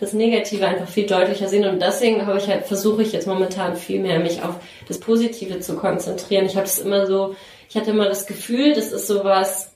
[0.00, 3.76] das Negative einfach viel deutlicher sehen und deswegen habe ich halt versuche ich jetzt momentan
[3.76, 4.56] viel mehr mich auf
[4.88, 6.46] das Positive zu konzentrieren.
[6.46, 7.36] Ich habe es immer so,
[7.68, 9.70] ich hatte immer das Gefühl, das ist sowas,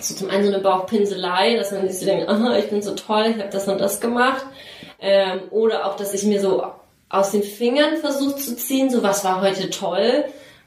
[0.00, 2.94] so zum einen so eine Bauchpinselei, dass man sich so denkt, aha, ich bin so
[2.94, 4.44] toll, ich habe das und das gemacht.
[5.00, 6.64] Ähm, oder auch, dass ich mir so
[7.08, 10.24] aus den Fingern versucht zu ziehen, so was war heute toll,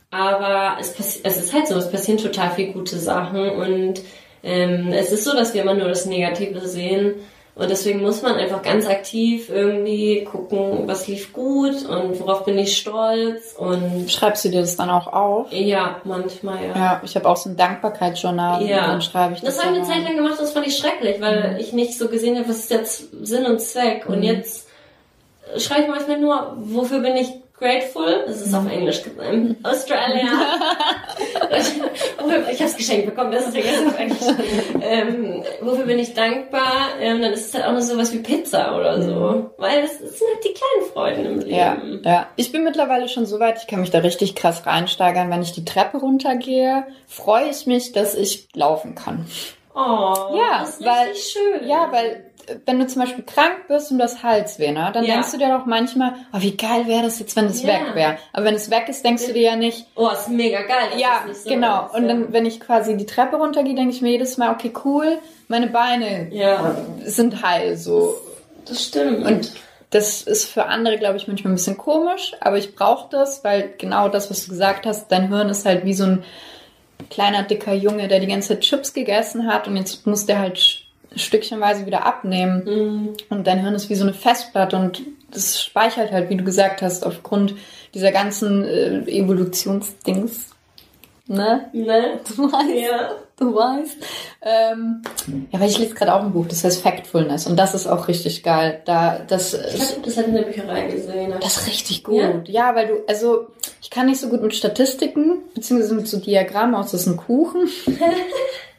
[0.10, 4.02] aber es, es ist halt so, es passieren total viele gute Sachen und
[4.44, 7.16] ähm, es ist so, dass wir immer nur das Negative sehen
[7.62, 12.57] und deswegen muss man einfach ganz aktiv irgendwie gucken, was lief gut und worauf bin
[12.57, 15.53] ich stolz und schreibst du dir das dann auch auf?
[15.53, 16.76] Ja, manchmal ja.
[16.76, 18.80] Ja, ich habe auch so ein Dankbarkeitsjournal ja.
[18.80, 19.57] und dann schreibe ich das.
[19.57, 21.59] Das habe ich eine Zeit lang gemacht, das fand ich schrecklich, weil mhm.
[21.59, 24.24] ich nicht so gesehen habe, was ist jetzt Sinn und Zweck und mhm.
[24.24, 24.68] jetzt
[25.57, 27.30] schreibe ich manchmal nur, wofür bin ich
[27.62, 28.24] grateful?
[28.26, 29.55] Das ist auf Englisch gesagt.
[29.64, 30.32] Australia.
[32.51, 34.20] ich habe es geschenkt bekommen, das ist vergessen auf Englisch.
[34.82, 36.89] Ähm, wofür bin ich dankbar?
[36.99, 39.51] Ähm, dann ist es halt auch noch sowas wie Pizza oder so.
[39.57, 42.01] Weil es, es sind halt die kleinen Freuden im Leben.
[42.03, 42.28] Ja, ja.
[42.36, 45.30] Ich bin mittlerweile schon so weit, ich kann mich da richtig krass reinsteigern.
[45.30, 49.28] Wenn ich die Treppe runtergehe, freue ich mich, dass ich laufen kann.
[49.74, 51.68] Oh, ja, das ist weil, schön.
[51.68, 52.31] Ja, weil
[52.66, 55.14] wenn du zum Beispiel krank bist und du hast Halsweh, ne, dann ja.
[55.14, 57.70] denkst du dir doch manchmal, oh, wie geil wäre das jetzt, wenn es ja.
[57.70, 58.18] weg wäre.
[58.34, 60.89] Aber wenn es weg ist, denkst du dir ja nicht, oh, ist mega geil.
[60.98, 61.88] ja, so genau.
[61.88, 64.72] Ist, und dann, wenn ich quasi die Treppe runtergehe, denke ich mir jedes Mal, okay,
[64.86, 66.76] cool, meine Beine ja.
[67.06, 68.16] sind heil, so.
[68.66, 69.26] Das, das stimmt.
[69.26, 69.52] Und
[69.92, 73.74] das ist für andere, glaube ich, manchmal ein bisschen komisch, aber ich brauche das, weil
[73.78, 76.24] genau das, was du gesagt hast, dein Hirn ist halt wie so ein
[77.10, 80.84] kleiner, dicker Junge, der die ganze Zeit Chips gegessen hat und jetzt muss der halt
[81.16, 82.64] stückchenweise wieder abnehmen.
[82.66, 83.09] Mhm.
[83.30, 85.01] Und dein Hirn ist wie so eine Festplatte und
[85.32, 87.55] das speichert halt, wie du gesagt hast, aufgrund
[87.93, 90.47] dieser ganzen äh, Evolutionsdings.
[91.28, 91.70] Ne?
[91.72, 92.20] Ne?
[92.36, 92.70] Du weißt.
[92.76, 93.12] Ja.
[93.38, 93.97] Du weißt.
[94.41, 95.01] Ähm,
[95.51, 98.07] ja, weil ich lese gerade auch ein Buch, das heißt Factfulness und das ist auch
[98.07, 98.82] richtig geil.
[98.86, 101.34] Da, das ich habe das halt in der Bücherei gesehen.
[101.39, 102.20] Das ist richtig gut.
[102.20, 102.41] Ja?
[102.45, 103.47] ja, weil du, also
[103.82, 107.18] ich kann nicht so gut mit Statistiken, beziehungsweise mit so Diagrammen aus, das ist ein
[107.18, 107.68] Kuchen.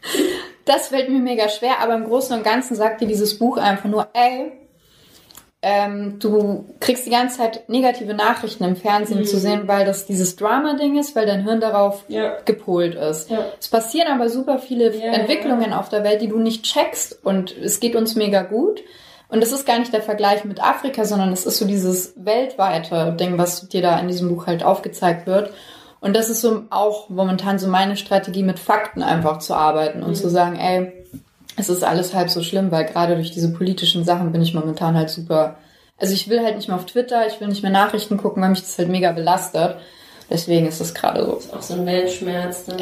[0.65, 3.89] das fällt mir mega schwer, aber im Großen und Ganzen sagt dir dieses Buch einfach
[3.89, 4.53] nur, ey,
[5.65, 9.25] ähm, du kriegst die ganze Zeit negative Nachrichten im Fernsehen mhm.
[9.25, 12.37] zu sehen, weil das dieses Drama-Ding ist, weil dein Hirn darauf ja.
[12.45, 13.31] gepolt ist.
[13.31, 13.45] Ja.
[13.61, 17.57] Es passieren aber super viele ja, Entwicklungen auf der Welt, die du nicht checkst und
[17.57, 18.83] es geht uns mega gut.
[19.29, 23.17] Und das ist gar nicht der Vergleich mit Afrika, sondern es ist so dieses weltweite
[23.19, 25.53] Ding, was dir da in diesem Buch halt aufgezeigt wird.
[26.03, 30.11] Und das ist so auch momentan so meine Strategie, mit Fakten einfach zu arbeiten und
[30.11, 30.15] mhm.
[30.17, 30.93] zu sagen, ey,
[31.57, 34.97] es ist alles halb so schlimm, weil gerade durch diese politischen Sachen bin ich momentan
[34.97, 35.57] halt super.
[35.97, 38.51] Also ich will halt nicht mehr auf Twitter, ich will nicht mehr Nachrichten gucken, weil
[38.51, 39.77] mich das halt mega belastet.
[40.29, 41.35] Deswegen ist das gerade so.
[41.35, 42.65] Das ist auch so ein Weltschmerz.
[42.65, 42.79] Dann,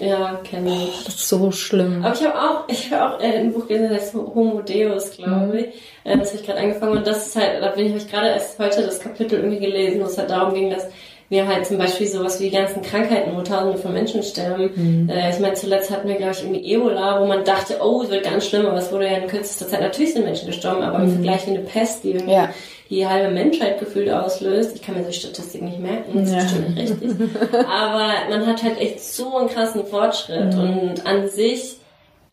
[0.00, 1.04] ja, kenne ich.
[1.04, 2.04] Das ist so schlimm.
[2.04, 5.12] Aber ich habe auch, ich habe auch äh, ein Buch gelesen, das heißt Homo Deus,
[5.12, 5.54] glaube mhm.
[5.54, 5.66] ich.
[6.04, 8.10] Äh, das habe ich gerade angefangen und das ist halt, da bin ich, habe ich
[8.10, 10.88] gerade erst heute das Kapitel irgendwie gelesen, wo es halt darum ging, dass
[11.30, 14.70] wir halt zum Beispiel sowas wie die ganzen Krankheiten, wo tausende von Menschen sterben.
[14.74, 15.08] Mhm.
[15.08, 18.10] Äh, ich meine, zuletzt hatten wir, glaube ich, irgendwie Ebola, wo man dachte, oh, es
[18.10, 20.98] wird ganz schlimm, aber es wurde ja in kürzester Zeit, natürlich sind Menschen gestorben, aber
[20.98, 21.04] mhm.
[21.04, 22.50] im Vergleich wie eine Pest, die irgendwie ja.
[22.90, 24.74] die halbe Menschheit gefühlt auslöst.
[24.74, 26.38] Ich kann mir so Statistik nicht merken, das ja.
[26.38, 27.10] ist bestimmt nicht richtig.
[27.52, 30.60] aber man hat halt echt so einen krassen Fortschritt mhm.
[30.60, 31.76] und an sich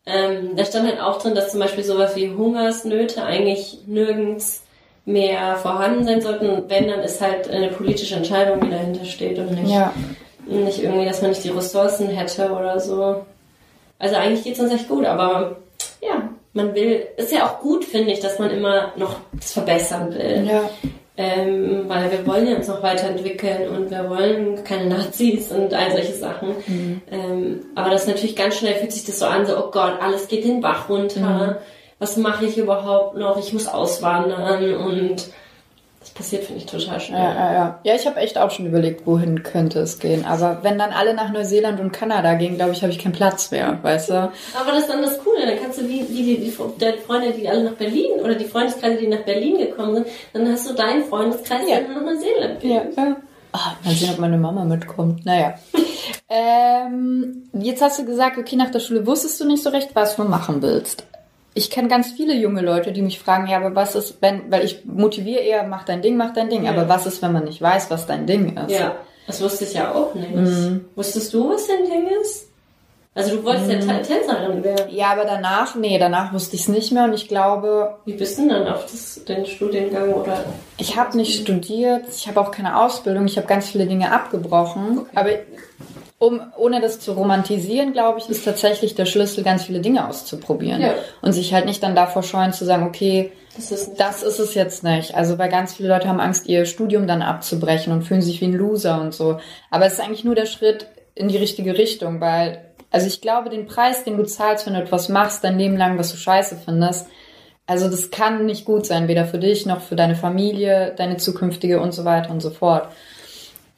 [0.06, 4.62] ähm, da stand halt auch drin, dass zum Beispiel sowas wie Hungersnöte eigentlich nirgends
[5.08, 6.64] mehr vorhanden sein sollten.
[6.68, 9.92] Wenn, dann ist halt eine politische Entscheidung, die dahinter steht und nicht, ja.
[10.46, 13.24] nicht irgendwie, dass man nicht die Ressourcen hätte oder so.
[13.98, 15.56] Also eigentlich geht es uns echt gut, aber
[16.02, 20.12] ja, man will, ist ja auch gut, finde ich, dass man immer noch das verbessern
[20.12, 20.46] will.
[20.46, 20.68] Ja.
[21.16, 25.90] Ähm, weil wir wollen ja uns noch weiterentwickeln und wir wollen keine Nazis und all
[25.90, 26.50] solche Sachen.
[26.66, 27.00] Mhm.
[27.10, 29.94] Ähm, aber das ist natürlich ganz schnell fühlt sich das so an, so, oh Gott,
[30.00, 31.20] alles geht den Bach runter.
[31.20, 31.56] Mhm
[31.98, 33.38] was mache ich überhaupt noch?
[33.38, 35.16] Ich muss auswandern und
[36.00, 37.20] Das passiert, finde ich, total schnell.
[37.20, 37.78] Ja, ja, ja.
[37.82, 40.24] Ja, ich habe echt auch schon überlegt, wohin könnte es gehen.
[40.24, 43.50] Aber wenn dann alle nach Neuseeland und Kanada gehen, glaube ich, habe ich keinen Platz
[43.50, 44.14] mehr, weißt du?
[44.14, 45.44] Aber das ist dann das Coole.
[45.44, 48.44] Dann kannst du wie, wie die, die, die Freunde, die alle nach Berlin oder die
[48.46, 51.80] Freundeskreise, die nach Berlin gekommen sind, dann hast du deinen Freundeskreis, Ja.
[51.80, 52.70] der nach Neuseeland geht.
[52.70, 53.16] Ja, ja.
[53.52, 55.26] Ah, mal sehen, ob meine Mama mitkommt.
[55.26, 55.54] Naja.
[56.28, 60.16] ähm, jetzt hast du gesagt, okay, nach der Schule wusstest du nicht so recht, was
[60.16, 61.04] du machen willst.
[61.54, 64.64] Ich kenne ganz viele junge Leute, die mich fragen, ja, aber was ist, wenn, weil
[64.64, 66.64] ich motiviere eher, mach dein Ding, mach dein Ding.
[66.64, 66.70] Ja.
[66.70, 68.70] Aber was ist, wenn man nicht weiß, was dein Ding ist?
[68.70, 68.96] Ja,
[69.26, 70.34] das wusste ich ja auch nicht.
[70.34, 70.84] Mhm.
[70.94, 72.46] Wusstest du, was dein Ding ist?
[73.14, 74.94] Also du wolltest ja Ta- Tänzerin werden.
[74.94, 78.38] Ja, aber danach, nee, danach wusste ich es nicht mehr und ich glaube, Wie bist
[78.38, 80.44] du denn dann auf das, den Studiengang oder?
[80.76, 85.06] ich habe nicht studiert, ich habe auch keine Ausbildung, ich habe ganz viele Dinge abgebrochen.
[85.16, 85.30] Aber
[86.18, 90.80] um, ohne das zu romantisieren, glaube ich, ist tatsächlich der Schlüssel, ganz viele Dinge auszuprobieren.
[90.80, 90.94] Ja.
[91.22, 94.54] Und sich halt nicht dann davor scheuen zu sagen, okay, Das ist das ist es
[94.54, 95.14] jetzt nicht.
[95.14, 98.46] Also weil ganz viele Leute haben Angst, ihr Studium dann abzubrechen und fühlen sich wie
[98.46, 99.38] ein Loser und so.
[99.70, 103.50] Aber es ist eigentlich nur der Schritt in die richtige Richtung, weil, also ich glaube,
[103.50, 106.58] den Preis, den du zahlst, wenn du etwas machst, dein Leben lang, was du scheiße
[106.64, 107.06] findest,
[107.66, 111.80] also das kann nicht gut sein, weder für dich noch für deine Familie, deine zukünftige
[111.80, 112.88] und so weiter und so fort.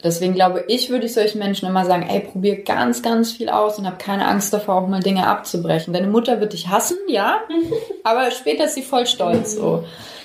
[0.03, 3.77] Deswegen glaube ich, würde ich solchen Menschen immer sagen, ey, probier ganz, ganz viel aus
[3.77, 5.93] und hab keine Angst davor, auch mal Dinge abzubrechen.
[5.93, 7.41] Deine Mutter wird dich hassen, ja,
[8.03, 9.83] aber später ist sie voll stolz so.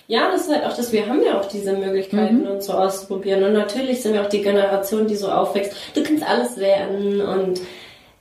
[0.08, 2.46] Ja, das ist halt auch das, wir haben ja auch diese Möglichkeiten, Mhm.
[2.46, 3.42] uns so auszuprobieren.
[3.42, 5.72] Und natürlich sind wir auch die Generation, die so aufwächst.
[5.94, 7.60] Du kannst alles werden und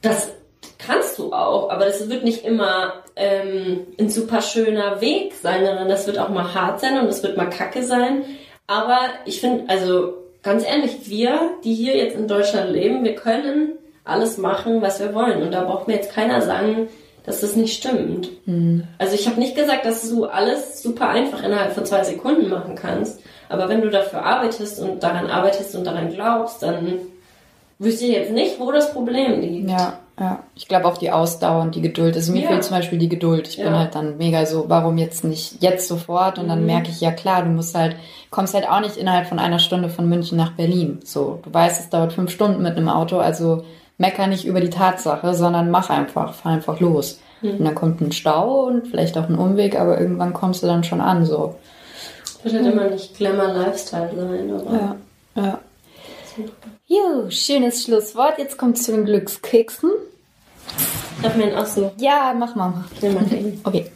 [0.02, 0.30] das
[0.80, 5.88] kannst du auch, aber das wird nicht immer ähm, ein super schöner Weg sein, sondern
[5.88, 8.24] das wird auch mal hart sein und das wird mal kacke sein.
[8.68, 10.14] Aber ich finde, also
[10.46, 13.72] ganz ehrlich, wir, die hier jetzt in Deutschland leben, wir können
[14.06, 15.42] alles machen, was wir wollen.
[15.42, 16.88] Und da braucht mir jetzt keiner sagen,
[17.26, 18.30] dass das nicht stimmt.
[19.00, 22.76] Also ich habe nicht gesagt, dass du alles super einfach innerhalb von zwei Sekunden machen
[22.76, 23.20] kannst.
[23.50, 27.00] Aber wenn du dafür arbeitest und daran arbeitest und daran glaubst, dann
[27.80, 29.72] wüsste ich jetzt nicht, wo das Problem liegt.
[29.72, 30.40] Ja, ja.
[30.56, 32.16] Ich glaube auch die Ausdauer und die Geduld.
[32.16, 32.48] Also mir Ja.
[32.50, 33.48] fehlt zum Beispiel die Geduld.
[33.48, 33.80] Ich bin Ja.
[33.80, 36.40] halt dann mega so, warum jetzt nicht jetzt sofort?
[36.40, 36.66] Und dann Mhm.
[36.68, 37.96] merke ich, ja klar, du musst halt,
[38.32, 41.00] kommst halt auch nicht innerhalb von einer Stunde von München nach Berlin.
[41.04, 43.64] So, du weißt, es dauert fünf Stunden mit einem Auto, also
[43.98, 47.20] mecker nicht über die Tatsache, sondern mach einfach, fahr einfach los.
[47.42, 47.52] Mhm.
[47.60, 50.84] Und dann kommt ein Stau und vielleicht auch ein Umweg, aber irgendwann kommst du dann
[50.84, 51.56] schon an, so.
[52.44, 54.96] Wird halt immer nicht Glamour Lifestyle sein, aber Ja,
[55.44, 55.60] ja.
[56.88, 58.38] Jo, schönes Schlusswort.
[58.38, 59.90] Jetzt kommt zu den Glückskeksen.
[61.24, 61.92] darf man auch so.
[61.98, 62.84] Ja, mach mal.
[63.64, 63.92] Okay.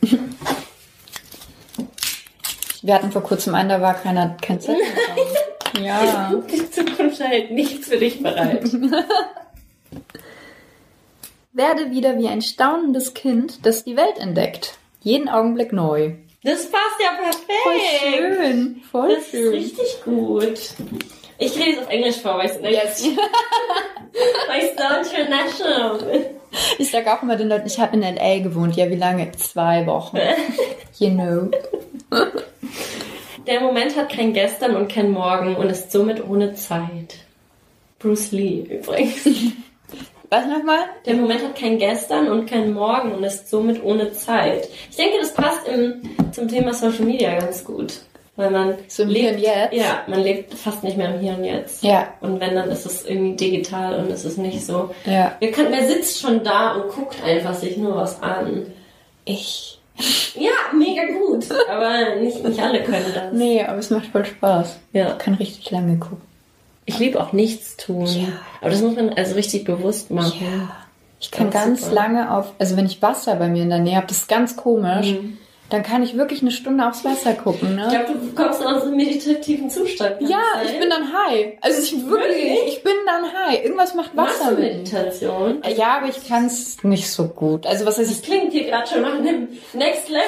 [2.81, 4.81] Wir hatten vor kurzem einen, da war keiner, kein Zettel.
[5.81, 6.33] Ja.
[6.51, 8.63] Die Zukunft hält nichts für dich bereit.
[11.53, 14.77] Werde wieder wie ein staunendes Kind, das die Welt entdeckt.
[15.01, 16.13] Jeden Augenblick neu.
[16.43, 17.51] Das passt ja perfekt.
[17.63, 18.81] Voll schön.
[18.89, 19.49] Voll Das ist schön.
[19.53, 20.59] richtig gut.
[21.39, 23.03] Ich rede es auf Englisch vor, weil ich Yes.
[24.47, 26.25] weil ich so international bin.
[26.77, 28.39] Ich sag auch immer den Leuten, ich habe in L.A.
[28.39, 28.75] gewohnt.
[28.75, 29.31] Ja, wie lange?
[29.33, 30.19] Zwei Wochen.
[30.99, 31.49] You know.
[33.47, 37.15] Der Moment hat kein Gestern und kein Morgen und ist somit ohne Zeit.
[37.99, 39.25] Bruce Lee übrigens.
[40.29, 40.79] Was nochmal?
[41.05, 44.67] Der Moment hat kein Gestern und kein Morgen und ist somit ohne Zeit.
[44.89, 48.01] Ich denke, das passt im, zum Thema Social Media ganz gut.
[48.39, 49.73] Weil man So im lebt, Hier und Jetzt?
[49.73, 51.83] Ja, man lebt fast nicht mehr im Hier und Jetzt.
[51.83, 52.07] Ja.
[52.21, 54.91] Und wenn, dann ist es irgendwie digital und es ist nicht so.
[55.05, 55.35] Ja.
[55.41, 58.67] Wer, kann, wer sitzt schon da und guckt einfach sich nur was an?
[59.25, 59.81] Ich.
[60.35, 61.47] Ja, mega gut.
[61.69, 63.33] Aber nicht, nicht alle können das.
[63.33, 64.79] Nee, aber es macht voll Spaß.
[64.93, 65.11] Ja.
[65.11, 66.21] Ich kann richtig lange gucken.
[66.85, 68.05] Ich liebe auch nichts tun.
[68.05, 68.29] Ja.
[68.61, 70.39] Aber das muss man also richtig bewusst machen.
[70.39, 70.77] Ja.
[71.19, 73.97] Ich kann Ganz ganz lange auf, also wenn ich Wasser bei mir in der Nähe
[73.97, 75.15] habe, das ist ganz komisch,
[75.69, 77.85] dann kann ich wirklich eine Stunde aufs Wasser gucken, ne?
[77.85, 80.15] Ich glaube, du kommst aus einem meditativen Zustand.
[80.21, 81.57] Ja, ich bin dann high.
[81.61, 82.67] Also ich wirklich, Wirklich?
[82.77, 83.63] ich bin dann high.
[83.63, 84.77] Irgendwas macht Machst Wasser du mit mir.
[84.79, 85.61] Meditation?
[85.75, 87.65] Ja, aber ich kann es nicht so gut.
[87.67, 88.23] Also was heißt Das ich?
[88.23, 90.19] klingt hier gerade schon nach einem Next Level.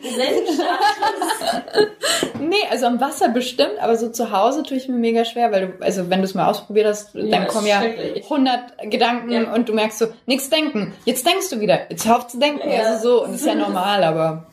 [2.40, 5.68] Nee, also am Wasser bestimmt, aber so zu Hause tue ich mir mega schwer, weil
[5.78, 8.24] du, also wenn du es mal ausprobiert hast, Ja, dann kommen ja schrecklich.
[8.24, 9.52] 100 Gedanken Ja.
[9.54, 10.94] und du merkst so, nichts denken.
[11.04, 11.90] Jetzt denkst du wieder.
[11.90, 12.68] Jetzt hör auf zu denken.
[12.70, 12.82] Ja.
[12.84, 14.46] Also so, und das ist ja normal, aber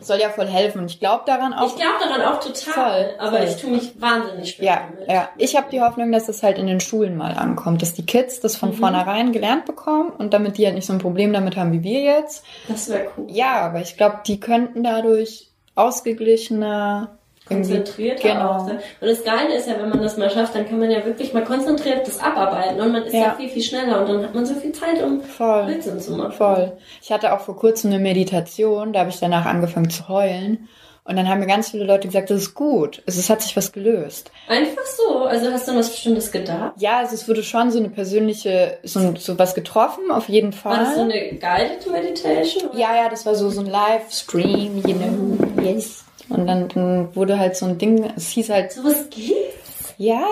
[0.00, 0.80] soll ja voll helfen.
[0.80, 1.66] Und ich glaube daran auch.
[1.68, 3.46] Ich glaube daran auch total, Voll, aber voll.
[3.48, 5.08] ich tue mich wahnsinnig schwer Ja, damit.
[5.10, 5.28] ja.
[5.36, 8.40] Ich habe die Hoffnung, dass das halt in den Schulen mal ankommt, dass die Kids
[8.40, 8.58] das Mhm.
[8.58, 11.82] von vornherein gelernt bekommen und damit die halt nicht so ein Problem damit haben wie
[11.82, 12.44] wir jetzt.
[12.68, 13.26] Das wäre cool.
[13.28, 17.18] Ja, aber ich glaube, die könnten dadurch ausgeglichener
[17.50, 18.50] konzentrierter genau.
[18.50, 18.66] auch.
[18.66, 21.32] Und das Geile ist ja, wenn man das mal schafft, dann kann man ja wirklich
[21.34, 23.34] mal konzentriert das abarbeiten und man ist ja, Ja.
[23.34, 25.66] viel, viel schneller und dann hat man so viel Zeit, um Voll.
[25.66, 26.32] Blödsinn zu machen.
[26.32, 26.72] Voll.
[27.02, 30.68] Ich hatte auch vor kurzem eine Meditation, da habe ich danach angefangen zu heulen.
[31.02, 33.02] Und dann haben mir ganz viele Leute gesagt, das ist gut.
[33.06, 34.30] Also, es hat sich was gelöst.
[34.48, 35.24] Einfach so?
[35.24, 36.74] Also hast du was Bestimmtes gedacht?
[36.76, 40.76] Ja, also es wurde schon so eine persönliche, so, so was getroffen, auf jeden Fall.
[40.76, 42.68] War das so eine guided Meditation?
[42.70, 42.78] Oder?
[42.78, 46.04] Ja, ja, das war so, so ein Livestream, you know, yes.
[46.30, 48.72] Und dann, dann wurde halt so ein Ding, es hieß halt...
[48.72, 49.94] So was gibt's?
[49.98, 50.22] Ja.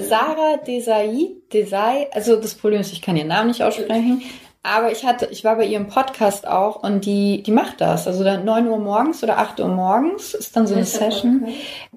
[0.00, 4.22] Sarah Desai, Desai, also das Problem ist, ich kann ihren Namen nicht aussprechen.
[4.62, 8.06] Aber ich hatte, ich war bei ihrem Podcast auch und die, die macht das.
[8.06, 11.48] Also dann 9 Uhr morgens oder 8 Uhr morgens ist dann so eine Session.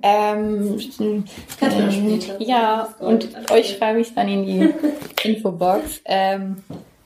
[0.01, 1.25] Ähm, ähm,
[2.39, 4.73] ja, und euch schreibe ich dann in die
[5.23, 6.01] Infobox.
[6.05, 6.63] Ähm,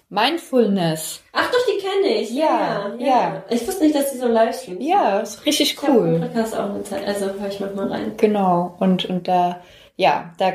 [0.10, 1.22] Mindfulness.
[1.34, 2.32] Ach doch, die kenne ich.
[2.32, 6.20] Ja, ja, ja, Ich wusste nicht, dass die so Livestreams Ja, ist richtig ich cool.
[6.22, 8.14] Podcast auch eine Zeit, also höre ich manchmal rein.
[8.16, 9.62] Genau, und, und da
[10.00, 10.54] ja, da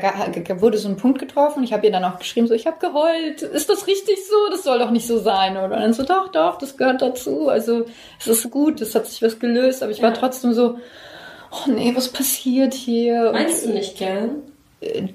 [0.61, 1.65] wurde so ein Punkt getroffen.
[1.65, 3.41] Ich habe ihr dann auch geschrieben, so, ich habe geheult.
[3.41, 4.49] Ist das richtig so?
[4.49, 5.57] Das soll doch nicht so sein.
[5.57, 7.49] Oder dann so, doch, doch, das gehört dazu.
[7.49, 7.83] Also
[8.21, 9.83] es ist gut, es hat sich was gelöst.
[9.83, 10.05] Aber ich ja.
[10.05, 10.77] war trotzdem so,
[11.51, 13.33] oh nee, was passiert hier?
[13.33, 14.43] Meinst und, du nicht gern?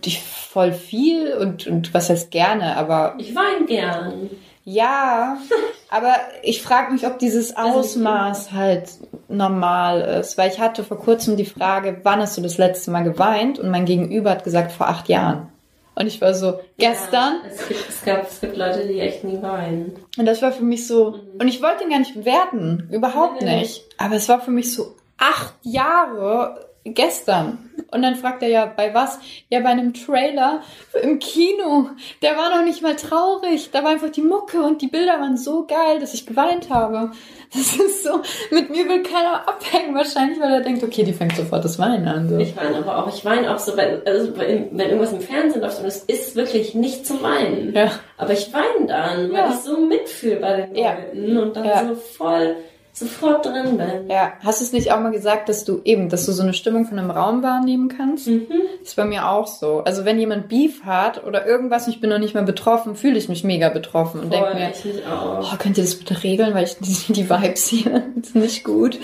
[0.04, 3.14] Die voll viel und, und was heißt gerne, aber...
[3.18, 4.30] Ich weine gern.
[4.64, 5.38] Ja,
[5.90, 8.90] aber ich frage mich, ob dieses Ausmaß halt
[9.28, 13.02] normal ist, weil ich hatte vor kurzem die Frage, wann hast du das letzte Mal
[13.02, 13.58] geweint?
[13.58, 15.48] Und mein Gegenüber hat gesagt, vor acht Jahren.
[15.94, 17.40] Und ich war so, gestern.
[17.42, 19.96] Ja, es, gibt, es, gab, es gibt Leute, die echt nie weinen.
[20.16, 21.40] Und das war für mich so, mhm.
[21.40, 23.84] und ich wollte ihn gar nicht bewerten, überhaupt nee, nicht.
[23.96, 27.68] Aber es war für mich so, acht Jahre gestern.
[27.90, 29.18] Und dann fragt er ja, bei was?
[29.48, 30.60] Ja, bei einem Trailer
[31.02, 31.88] im Kino.
[32.20, 33.70] Der war noch nicht mal traurig.
[33.72, 37.12] Da war einfach die Mucke und die Bilder waren so geil, dass ich geweint habe.
[37.50, 38.20] Das ist so,
[38.50, 42.06] mit mir will keiner abhängen wahrscheinlich, weil er denkt, okay, die fängt sofort das Weinen
[42.06, 42.28] an.
[42.28, 42.36] So.
[42.36, 45.80] Ich weine aber auch, ich weine auch so, wenn, also wenn, irgendwas im Fernsehen läuft
[45.80, 47.72] und es ist wirklich nicht zum Weinen.
[47.72, 47.90] Ja.
[48.18, 49.48] Aber ich weine dann, weil ja.
[49.48, 51.42] ich so mitfühle bei den Leuten ja.
[51.42, 51.88] und dann ja.
[51.88, 52.56] so voll
[52.98, 54.08] sofort drin bin.
[54.10, 56.54] Ja, hast du es nicht auch mal gesagt, dass du eben, dass du so eine
[56.54, 58.26] Stimmung von einem Raum wahrnehmen kannst?
[58.26, 58.48] Mhm.
[58.80, 59.82] Das ist bei mir auch so.
[59.84, 63.18] Also wenn jemand Beef hat oder irgendwas und ich bin noch nicht mal betroffen, fühle
[63.18, 64.72] ich mich mega betroffen und denke mir,
[65.10, 68.98] oh, könnt ihr das bitte regeln, weil ich die, die Vibes hier sind nicht gut.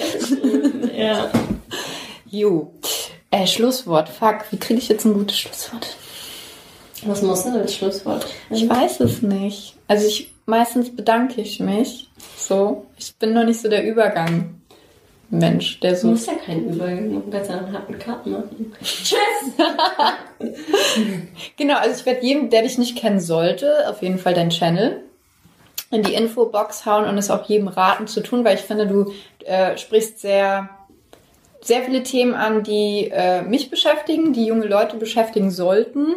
[0.97, 1.31] ja.
[2.27, 2.73] Jo.
[3.31, 4.09] Äh, Schlusswort.
[4.09, 5.97] Fuck, wie kriege ich jetzt ein gutes Schlusswort?
[7.07, 8.27] Was muss denn als Schlusswort?
[8.51, 9.77] Ich weiß es nicht.
[9.89, 12.09] Also ich meistens bedanke ich mich.
[12.37, 14.61] So, ich bin noch nicht so der Übergang.
[15.31, 16.09] Mensch, der so.
[16.09, 18.73] Du musst ja keinen Übergang machen, kannst ja einen harten Cut machen.
[18.83, 19.19] Tschüss!
[21.57, 25.03] genau, also ich werde jedem, der dich nicht kennen sollte, auf jeden Fall dein Channel
[25.91, 29.13] in die Infobox hauen und es auch jedem raten zu tun, weil ich finde, du
[29.45, 30.69] äh, sprichst sehr
[31.65, 36.09] sehr viele Themen an, die äh, mich beschäftigen, die junge Leute beschäftigen sollten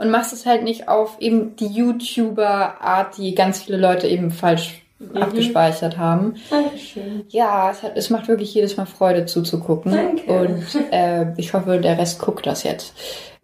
[0.00, 4.80] und machst es halt nicht auf eben die YouTuber-Art, die ganz viele Leute eben falsch
[4.98, 5.14] mhm.
[5.18, 6.36] abgespeichert haben.
[6.48, 7.26] Dankeschön.
[7.28, 9.92] Ja, es, hat, es macht wirklich jedes Mal Freude zuzugucken.
[9.92, 10.32] Danke.
[10.32, 12.94] Und äh, ich hoffe, der Rest guckt das jetzt.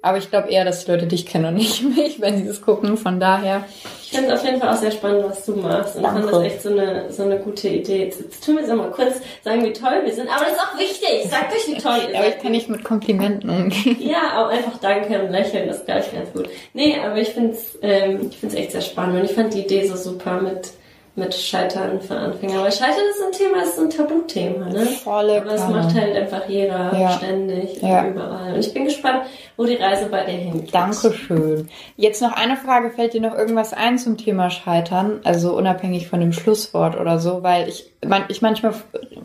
[0.06, 2.62] Aber ich glaube eher, dass die Leute dich kennen und nicht mich, wenn sie das
[2.62, 2.96] gucken.
[2.96, 3.64] Von daher.
[4.04, 5.96] Ich finde es auf jeden Fall auch sehr spannend, was du machst.
[5.96, 6.20] Und Danke.
[6.20, 8.04] fand das echt so eine, so eine gute Idee.
[8.04, 10.28] Jetzt, jetzt tun wir es mal kurz sagen, wie toll wir sind.
[10.28, 11.28] Aber das ist auch wichtig.
[11.28, 12.14] Sagt euch, wie toll ihr seid.
[12.14, 13.96] Aber ich kann nicht mit Komplimenten umgehen.
[13.98, 15.66] Ja, auch einfach Danke und Lächeln.
[15.66, 16.48] Das ist gleich ganz gut.
[16.72, 19.18] Nee, aber ich finde es ähm, echt sehr spannend.
[19.18, 20.70] Und ich fand die Idee so super mit
[21.16, 22.62] mit Scheitern für Anfänger.
[22.62, 24.84] Weil Scheitern ist ein Thema, ist ein Tabuthema, ne?
[24.84, 27.10] Volle Aber das macht halt einfach jeder ja.
[27.12, 28.06] ständig ja.
[28.06, 28.52] überall.
[28.52, 29.22] Und ich bin gespannt,
[29.56, 30.74] wo die Reise bei dir hingeht.
[30.74, 31.70] Dankeschön.
[31.96, 35.20] Jetzt noch eine Frage, fällt dir noch irgendwas ein zum Thema Scheitern?
[35.24, 38.74] Also unabhängig von dem Schlusswort oder so, weil ich, man, ich manchmal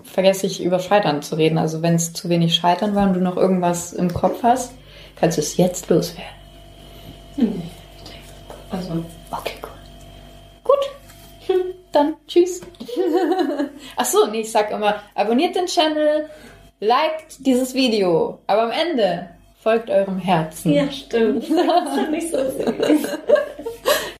[0.03, 1.57] vergesse ich über Scheitern zu reden.
[1.57, 4.73] Also wenn es zu wenig Scheitern war und du noch irgendwas im Kopf hast,
[5.19, 6.23] kannst du es jetzt loswerden.
[7.35, 7.61] Hm.
[8.69, 9.03] Also.
[9.29, 9.69] Okay, cool.
[10.63, 11.00] Gut
[11.91, 12.61] dann tschüss.
[13.95, 16.29] Ach so, nee, ich sag immer, abonniert den Channel,
[16.79, 19.29] liked dieses Video, aber am Ende
[19.61, 20.73] folgt eurem Herzen.
[20.73, 21.49] Ja, stimmt.
[21.49, 23.17] Das ist nicht so süß.